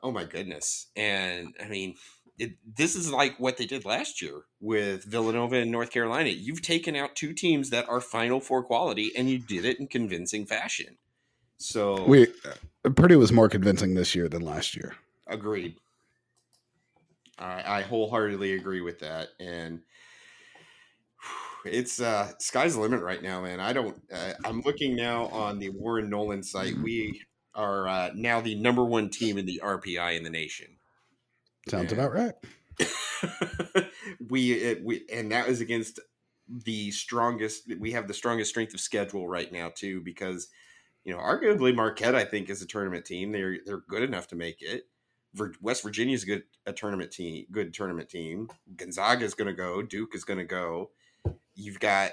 oh 0.00 0.12
my 0.12 0.24
goodness! 0.24 0.86
And 0.96 1.54
I 1.62 1.68
mean. 1.68 1.96
It, 2.40 2.52
this 2.76 2.94
is 2.94 3.10
like 3.10 3.40
what 3.40 3.56
they 3.56 3.66
did 3.66 3.84
last 3.84 4.22
year 4.22 4.42
with 4.60 5.02
Villanova 5.02 5.56
and 5.56 5.72
North 5.72 5.90
Carolina. 5.90 6.28
You've 6.28 6.62
taken 6.62 6.94
out 6.94 7.16
two 7.16 7.32
teams 7.32 7.70
that 7.70 7.88
are 7.88 8.00
Final 8.00 8.38
Four 8.38 8.62
quality, 8.62 9.10
and 9.16 9.28
you 9.28 9.40
did 9.40 9.64
it 9.64 9.80
in 9.80 9.88
convincing 9.88 10.46
fashion. 10.46 10.98
So 11.58 12.04
we 12.04 12.28
uh, 12.84 12.90
Purdue 12.90 13.18
was 13.18 13.32
more 13.32 13.48
convincing 13.48 13.94
this 13.94 14.14
year 14.14 14.28
than 14.28 14.42
last 14.42 14.76
year. 14.76 14.94
Agreed. 15.26 15.76
I, 17.38 17.78
I 17.78 17.82
wholeheartedly 17.82 18.54
agree 18.54 18.80
with 18.80 19.00
that, 19.00 19.28
and 19.38 19.80
it's 21.64 22.00
uh 22.00 22.30
sky's 22.38 22.74
the 22.74 22.80
limit 22.80 23.02
right 23.02 23.22
now, 23.22 23.42
man. 23.42 23.60
I 23.60 23.72
don't. 23.72 24.00
Uh, 24.12 24.32
I'm 24.44 24.60
looking 24.62 24.96
now 24.96 25.26
on 25.26 25.58
the 25.58 25.70
Warren 25.70 26.08
Nolan 26.08 26.42
site. 26.42 26.76
We 26.78 27.22
are 27.54 27.88
uh, 27.88 28.10
now 28.14 28.40
the 28.40 28.54
number 28.54 28.84
one 28.84 29.10
team 29.10 29.36
in 29.36 29.46
the 29.46 29.60
RPI 29.62 30.16
in 30.16 30.22
the 30.22 30.30
nation. 30.30 30.68
Sounds 31.68 31.92
and 31.92 32.00
about 32.00 32.14
right. 32.14 32.34
we 34.28 34.52
it, 34.52 34.84
we 34.84 35.04
and 35.12 35.32
that 35.32 35.48
is 35.48 35.60
against 35.60 35.98
the 36.48 36.92
strongest. 36.92 37.72
We 37.78 37.92
have 37.92 38.06
the 38.06 38.14
strongest 38.14 38.50
strength 38.50 38.74
of 38.74 38.80
schedule 38.80 39.28
right 39.28 39.52
now 39.52 39.70
too, 39.74 40.00
because 40.00 40.48
you 41.08 41.14
know, 41.14 41.20
arguably 41.20 41.74
Marquette, 41.74 42.14
I 42.14 42.26
think, 42.26 42.50
is 42.50 42.60
a 42.60 42.66
tournament 42.66 43.06
team. 43.06 43.32
They're 43.32 43.56
they're 43.64 43.78
good 43.88 44.02
enough 44.02 44.28
to 44.28 44.36
make 44.36 44.60
it. 44.60 44.88
West 45.62 45.82
Virginia 45.82 46.14
is 46.14 46.24
good 46.24 46.42
a 46.66 46.72
tournament 46.74 47.10
team, 47.12 47.46
good 47.50 47.72
tournament 47.72 48.10
team. 48.10 48.50
Gonzaga 48.76 49.24
is 49.24 49.32
going 49.32 49.48
to 49.48 49.54
go. 49.54 49.80
Duke 49.80 50.14
is 50.14 50.24
going 50.24 50.38
to 50.38 50.44
go. 50.44 50.90
You've 51.54 51.80
got 51.80 52.10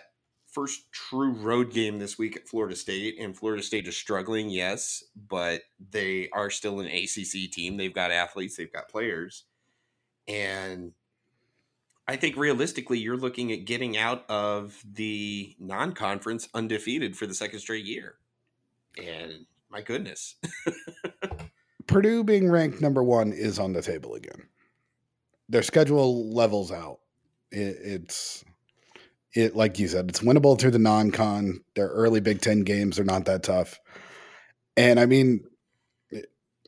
first 0.50 0.90
true 0.94 1.34
road 1.34 1.74
game 1.74 2.00
this 2.00 2.18
week 2.18 2.38
at 2.38 2.48
Florida 2.48 2.74
State, 2.74 3.18
and 3.20 3.36
Florida 3.36 3.62
State 3.62 3.86
is 3.86 3.98
struggling, 3.98 4.50
yes, 4.50 5.04
but 5.28 5.64
they 5.92 6.30
are 6.32 6.50
still 6.50 6.80
an 6.80 6.88
ACC 6.88 7.52
team. 7.52 7.76
They've 7.76 7.94
got 7.94 8.12
athletes, 8.12 8.56
they've 8.56 8.72
got 8.72 8.88
players, 8.88 9.44
and 10.26 10.94
I 12.08 12.16
think 12.16 12.38
realistically, 12.38 13.00
you're 13.00 13.18
looking 13.18 13.52
at 13.52 13.66
getting 13.66 13.98
out 13.98 14.24
of 14.30 14.82
the 14.90 15.54
non-conference 15.60 16.48
undefeated 16.54 17.18
for 17.18 17.28
the 17.28 17.36
second 17.36 17.60
straight 17.60 17.84
year 17.84 18.16
and 18.98 19.46
my 19.70 19.82
goodness. 19.82 20.36
Purdue 21.88 22.24
being 22.24 22.50
ranked 22.50 22.82
number 22.82 23.04
one 23.04 23.32
is 23.32 23.60
on 23.60 23.74
the 23.74 23.82
table 23.82 24.16
again. 24.16 24.48
Their 25.50 25.64
schedule 25.64 26.34
levels 26.34 26.72
out. 26.72 27.00
It, 27.52 27.78
it's 27.82 28.44
it 29.34 29.56
like 29.56 29.78
you 29.78 29.88
said, 29.88 30.10
it's 30.10 30.22
winnable 30.22 30.60
through 30.60 30.72
the 30.72 30.80
non-con. 30.80 31.60
Their 31.76 31.88
early 31.90 32.22
Big 32.22 32.42
Ten 32.42 32.62
games 32.62 33.00
are 33.00 33.04
not 33.04 33.26
that 33.26 33.44
tough, 33.44 33.80
and 34.78 35.00
I 35.00 35.06
mean, 35.06 35.44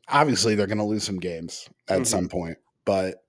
obviously 0.08 0.56
they're 0.56 0.68
going 0.68 0.78
to 0.78 0.84
lose 0.84 1.04
some 1.04 1.20
games 1.20 1.68
at 1.88 1.96
mm-hmm. 1.96 2.04
some 2.04 2.30
point, 2.30 2.58
but 2.86 3.24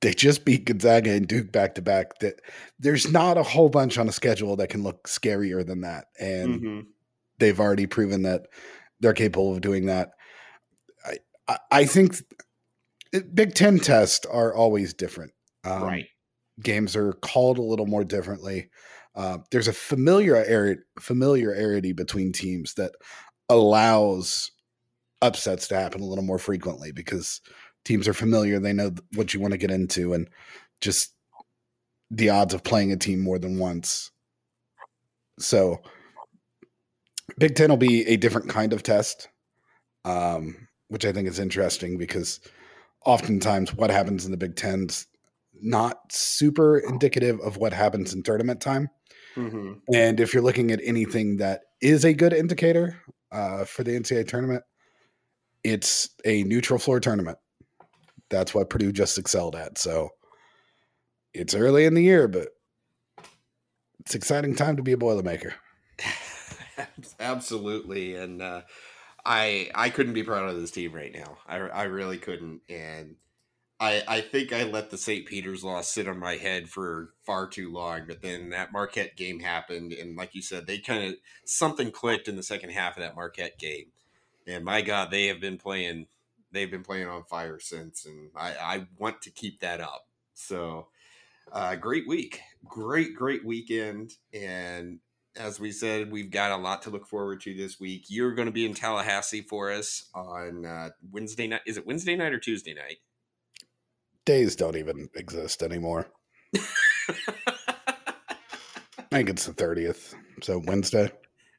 they 0.00 0.14
just 0.14 0.44
beat 0.44 0.64
Gonzaga 0.64 1.10
and 1.10 1.26
Duke 1.26 1.52
back 1.52 1.74
to 1.74 1.82
back. 1.82 2.18
That 2.20 2.40
there's 2.78 3.10
not 3.10 3.36
a 3.36 3.42
whole 3.42 3.68
bunch 3.68 3.98
on 3.98 4.08
a 4.08 4.12
schedule 4.12 4.56
that 4.56 4.70
can 4.70 4.82
look 4.82 5.06
scarier 5.08 5.66
than 5.66 5.82
that, 5.82 6.06
and. 6.18 6.60
Mm-hmm 6.60 6.80
they've 7.38 7.58
already 7.58 7.86
proven 7.86 8.22
that 8.22 8.46
they're 9.00 9.12
capable 9.12 9.52
of 9.52 9.60
doing 9.60 9.86
that. 9.86 10.12
I 11.04 11.18
I, 11.48 11.58
I 11.70 11.84
think 11.84 12.16
Big 13.34 13.54
Ten 13.54 13.78
tests 13.78 14.26
are 14.26 14.54
always 14.54 14.94
different. 14.94 15.32
Um, 15.64 15.82
right. 15.82 16.06
Games 16.62 16.96
are 16.96 17.12
called 17.12 17.58
a 17.58 17.62
little 17.62 17.86
more 17.86 18.04
differently. 18.04 18.70
Uh, 19.14 19.38
there's 19.50 19.68
a 19.68 19.72
familiar 19.72 20.76
familiarity 21.00 21.92
between 21.92 22.32
teams 22.32 22.74
that 22.74 22.92
allows 23.48 24.50
upsets 25.22 25.68
to 25.68 25.76
happen 25.76 26.02
a 26.02 26.06
little 26.06 26.24
more 26.24 26.38
frequently 26.38 26.92
because 26.92 27.40
teams 27.84 28.06
are 28.08 28.14
familiar. 28.14 28.58
They 28.58 28.72
know 28.72 28.92
what 29.14 29.32
you 29.32 29.40
want 29.40 29.52
to 29.52 29.58
get 29.58 29.70
into, 29.70 30.12
and 30.12 30.28
just 30.80 31.14
the 32.10 32.30
odds 32.30 32.54
of 32.54 32.62
playing 32.62 32.92
a 32.92 32.96
team 32.96 33.20
more 33.20 33.38
than 33.38 33.58
once. 33.58 34.10
So, 35.38 35.80
Big 37.38 37.54
Ten 37.54 37.70
will 37.70 37.76
be 37.76 38.06
a 38.06 38.16
different 38.16 38.48
kind 38.48 38.72
of 38.72 38.82
test, 38.82 39.28
um, 40.04 40.68
which 40.88 41.04
I 41.04 41.12
think 41.12 41.28
is 41.28 41.38
interesting 41.38 41.98
because 41.98 42.40
oftentimes 43.04 43.74
what 43.74 43.90
happens 43.90 44.24
in 44.24 44.30
the 44.30 44.36
Big 44.36 44.56
Ten's 44.56 45.06
not 45.60 46.12
super 46.12 46.78
indicative 46.78 47.40
of 47.40 47.56
what 47.56 47.72
happens 47.72 48.12
in 48.14 48.22
tournament 48.22 48.60
time. 48.60 48.88
Mm-hmm. 49.36 49.74
And 49.92 50.20
if 50.20 50.32
you're 50.32 50.42
looking 50.42 50.70
at 50.70 50.80
anything 50.82 51.38
that 51.38 51.62
is 51.80 52.04
a 52.04 52.14
good 52.14 52.32
indicator 52.32 53.00
uh, 53.32 53.64
for 53.64 53.84
the 53.84 53.92
NCAA 53.92 54.28
tournament, 54.28 54.62
it's 55.62 56.10
a 56.24 56.44
neutral 56.44 56.78
floor 56.78 57.00
tournament. 57.00 57.38
That's 58.30 58.54
what 58.54 58.70
Purdue 58.70 58.92
just 58.92 59.18
excelled 59.18 59.56
at. 59.56 59.78
So 59.78 60.10
it's 61.34 61.54
early 61.54 61.84
in 61.84 61.94
the 61.94 62.02
year, 62.02 62.28
but 62.28 62.48
it's 64.00 64.14
exciting 64.14 64.54
time 64.54 64.76
to 64.76 64.82
be 64.82 64.92
a 64.92 64.96
Boilermaker. 64.96 65.52
Absolutely, 67.20 68.14
and 68.16 68.42
uh, 68.42 68.62
I 69.24 69.70
I 69.74 69.90
couldn't 69.90 70.14
be 70.14 70.22
proud 70.22 70.48
of 70.48 70.60
this 70.60 70.70
team 70.70 70.92
right 70.92 71.12
now. 71.14 71.38
I 71.46 71.56
I 71.58 71.82
really 71.84 72.18
couldn't, 72.18 72.62
and 72.68 73.16
I 73.80 74.02
I 74.08 74.20
think 74.22 74.52
I 74.52 74.64
let 74.64 74.90
the 74.90 74.98
St. 74.98 75.26
Peter's 75.26 75.64
loss 75.64 75.88
sit 75.88 76.08
on 76.08 76.18
my 76.18 76.36
head 76.36 76.68
for 76.70 77.10
far 77.24 77.48
too 77.48 77.72
long. 77.72 78.02
But 78.06 78.22
then 78.22 78.50
that 78.50 78.72
Marquette 78.72 79.16
game 79.16 79.40
happened, 79.40 79.92
and 79.92 80.16
like 80.16 80.34
you 80.34 80.42
said, 80.42 80.66
they 80.66 80.78
kind 80.78 81.04
of 81.04 81.16
something 81.46 81.90
clicked 81.92 82.28
in 82.28 82.36
the 82.36 82.42
second 82.42 82.70
half 82.70 82.96
of 82.96 83.02
that 83.02 83.16
Marquette 83.16 83.58
game, 83.58 83.86
and 84.46 84.64
my 84.64 84.82
God, 84.82 85.10
they 85.10 85.26
have 85.28 85.40
been 85.40 85.58
playing 85.58 86.06
they've 86.52 86.70
been 86.70 86.84
playing 86.84 87.08
on 87.08 87.24
fire 87.24 87.58
since, 87.60 88.06
and 88.06 88.30
I 88.36 88.54
I 88.56 88.86
want 88.98 89.22
to 89.22 89.30
keep 89.30 89.60
that 89.60 89.80
up. 89.80 90.08
So 90.34 90.88
uh, 91.52 91.76
great 91.76 92.06
week, 92.08 92.40
great, 92.66 93.14
great 93.14 93.44
weekend. 93.44 94.14
And 94.34 95.00
as 95.38 95.60
we 95.60 95.72
said, 95.72 96.10
we've 96.10 96.30
got 96.30 96.52
a 96.52 96.56
lot 96.56 96.82
to 96.82 96.90
look 96.90 97.06
forward 97.06 97.40
to 97.42 97.54
this 97.54 97.78
week. 97.80 98.06
You're 98.08 98.34
going 98.34 98.46
to 98.46 98.52
be 98.52 98.66
in 98.66 98.74
Tallahassee 98.74 99.42
for 99.42 99.70
us 99.70 100.08
on 100.14 100.64
uh, 100.64 100.90
Wednesday 101.10 101.46
night. 101.46 101.62
Is 101.66 101.76
it 101.76 101.86
Wednesday 101.86 102.16
night 102.16 102.32
or 102.32 102.38
Tuesday 102.38 102.74
night? 102.74 102.98
Days 104.24 104.56
don't 104.56 104.76
even 104.76 105.08
exist 105.14 105.62
anymore. 105.62 106.08
I 106.56 106.60
think 109.10 109.30
it's 109.30 109.46
the 109.46 109.52
30th. 109.52 110.14
So 110.42 110.60
Wednesday. 110.64 111.12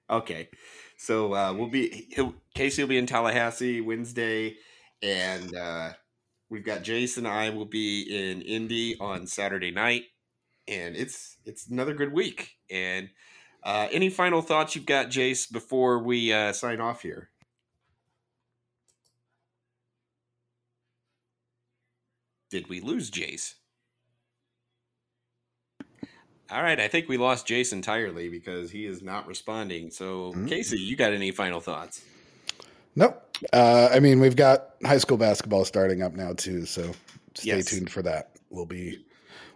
Okay. 0.09 0.49
So 0.97 1.33
uh, 1.33 1.53
we'll 1.53 1.69
be, 1.69 2.13
Casey 2.53 2.83
will 2.83 2.89
be 2.89 2.97
in 2.97 3.05
Tallahassee 3.05 3.81
Wednesday. 3.81 4.55
And 5.01 5.55
uh, 5.55 5.91
We've 6.49 6.65
got 6.65 6.83
Jason. 6.83 7.25
And 7.25 7.33
I 7.33 7.49
will 7.49 7.65
be 7.65 8.01
in 8.03 8.41
Indy 8.41 8.97
on 8.99 9.27
Saturday 9.27 9.71
night, 9.71 10.03
and 10.67 10.95
it's 10.95 11.37
it's 11.45 11.69
another 11.69 11.93
good 11.93 12.13
week. 12.13 12.51
And 12.69 13.09
uh, 13.63 13.87
any 13.91 14.09
final 14.09 14.41
thoughts 14.41 14.75
you've 14.75 14.85
got, 14.85 15.07
Jace, 15.07 15.51
before 15.51 15.99
we 15.99 16.31
uh, 16.31 16.53
sign 16.53 16.79
off 16.79 17.01
here? 17.01 17.29
Did 22.49 22.69
we 22.69 22.79
lose 22.79 23.11
Jace? 23.11 23.55
All 26.49 26.63
right, 26.63 26.79
I 26.79 26.87
think 26.87 27.09
we 27.09 27.17
lost 27.17 27.45
Jace 27.45 27.73
entirely 27.73 28.29
because 28.29 28.71
he 28.71 28.85
is 28.85 29.01
not 29.01 29.27
responding. 29.27 29.91
So, 29.91 30.31
mm-hmm. 30.31 30.45
Casey, 30.45 30.79
you 30.79 30.95
got 30.95 31.11
any 31.11 31.31
final 31.31 31.59
thoughts? 31.59 32.01
Nope. 32.95 33.21
Uh, 33.51 33.89
I 33.91 33.99
mean, 33.99 34.19
we've 34.19 34.35
got 34.35 34.69
high 34.83 34.97
school 34.97 35.17
basketball 35.17 35.65
starting 35.65 36.01
up 36.01 36.13
now 36.13 36.33
too, 36.33 36.65
so 36.65 36.83
stay 37.35 37.57
yes. 37.57 37.65
tuned 37.65 37.91
for 37.91 38.01
that. 38.01 38.31
We'll 38.49 38.65
be 38.65 39.05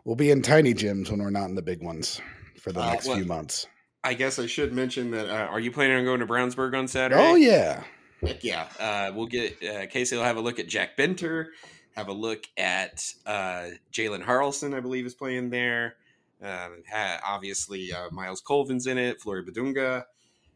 we'll 0.03 0.15
be 0.15 0.31
in 0.31 0.41
tiny 0.41 0.73
gyms 0.73 1.09
when 1.09 1.23
we're 1.23 1.29
not 1.29 1.45
in 1.45 1.55
the 1.55 1.61
big 1.61 1.81
ones 1.81 2.21
for 2.59 2.71
the 2.71 2.81
uh, 2.81 2.91
next 2.91 3.07
well, 3.07 3.15
few 3.15 3.25
months. 3.25 3.67
I 4.03 4.13
guess 4.13 4.39
I 4.39 4.47
should 4.47 4.73
mention 4.73 5.11
that. 5.11 5.29
Uh, 5.29 5.47
are 5.47 5.59
you 5.59 5.71
planning 5.71 5.97
on 5.97 6.05
going 6.05 6.19
to 6.19 6.25
Brownsburg 6.25 6.77
on 6.77 6.87
Saturday? 6.87 7.21
Oh 7.21 7.35
yeah, 7.35 7.83
Heck 8.21 8.43
yeah. 8.43 8.67
Uh, 8.79 9.11
we'll 9.15 9.27
get 9.27 9.61
uh, 9.63 9.87
Casey. 9.87 10.15
will 10.15 10.23
have 10.23 10.37
a 10.37 10.41
look 10.41 10.59
at 10.59 10.67
Jack 10.67 10.97
Benter. 10.97 11.47
Have 11.95 12.07
a 12.07 12.13
look 12.13 12.45
at 12.57 13.13
uh, 13.25 13.69
Jalen 13.91 14.23
Haralson. 14.23 14.73
I 14.73 14.79
believe 14.79 15.05
is 15.05 15.13
playing 15.13 15.49
there. 15.49 15.95
Um, 16.41 16.83
obviously, 17.25 17.93
uh, 17.93 18.09
Myles 18.11 18.41
Colvin's 18.41 18.87
in 18.87 18.97
it. 18.97 19.21
Flory 19.21 19.43
Bidunga 19.43 20.05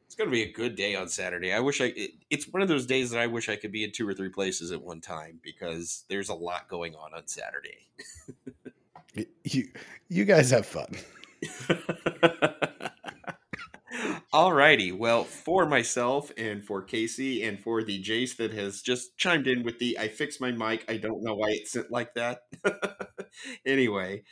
it's 0.06 0.16
going 0.16 0.30
to 0.30 0.32
be 0.32 0.44
a 0.44 0.52
good 0.52 0.76
day 0.76 0.96
on 0.96 1.10
Saturday. 1.10 1.52
I 1.52 1.60
wish 1.60 1.82
I. 1.82 1.86
It, 1.86 2.12
it's 2.30 2.48
one 2.48 2.62
of 2.62 2.68
those 2.68 2.86
days 2.86 3.10
that 3.12 3.20
I 3.20 3.28
wish 3.28 3.50
I 3.50 3.56
could 3.56 3.72
be 3.72 3.84
in 3.84 3.92
two 3.92 4.08
or 4.08 4.14
three 4.14 4.30
places 4.30 4.72
at 4.72 4.82
one 4.82 5.02
time 5.02 5.40
because 5.44 6.06
there's 6.10 6.30
a 6.30 6.34
lot 6.34 6.68
going 6.68 6.96
on 6.96 7.14
on 7.14 7.28
Saturday. 7.28 7.88
you 9.44 9.68
you 10.08 10.26
guys 10.26 10.52
have 10.52 10.66
fun. 10.66 10.96
All 14.36 14.52
righty. 14.52 14.91
Well, 14.91 15.24
for 15.24 15.65
myself 15.65 16.30
and 16.38 16.62
for 16.62 16.82
Casey 16.82 17.41
and 17.43 17.58
for 17.58 17.84
the 17.84 18.04
Jace 18.04 18.36
that 18.36 18.52
has 18.52 18.82
just 18.82 19.17
chimed 19.17 19.48
in 19.48 19.63
with 19.63 19.80
the 19.80 19.98
I 19.98 20.10
fixed 20.10 20.41
my 20.41 20.52
mic. 20.52 20.84
I 20.89 20.98
don't 20.98 21.24
know 21.24 21.36
why 21.36 21.52
it 21.52 21.69
sent 21.69 21.89
like 21.89 22.15
that. 22.15 22.39
anyway, 23.65 24.24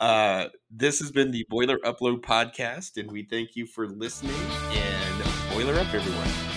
uh, 0.00 0.46
this 0.70 0.98
has 1.00 1.12
been 1.12 1.30
the 1.30 1.44
Boiler 1.50 1.76
Upload 1.84 2.22
podcast, 2.22 2.96
and 2.96 3.12
we 3.12 3.24
thank 3.24 3.54
you 3.54 3.66
for 3.66 3.86
listening. 3.86 4.32
And 4.70 5.24
Boiler 5.52 5.78
up, 5.78 5.92
everyone. 5.92 6.49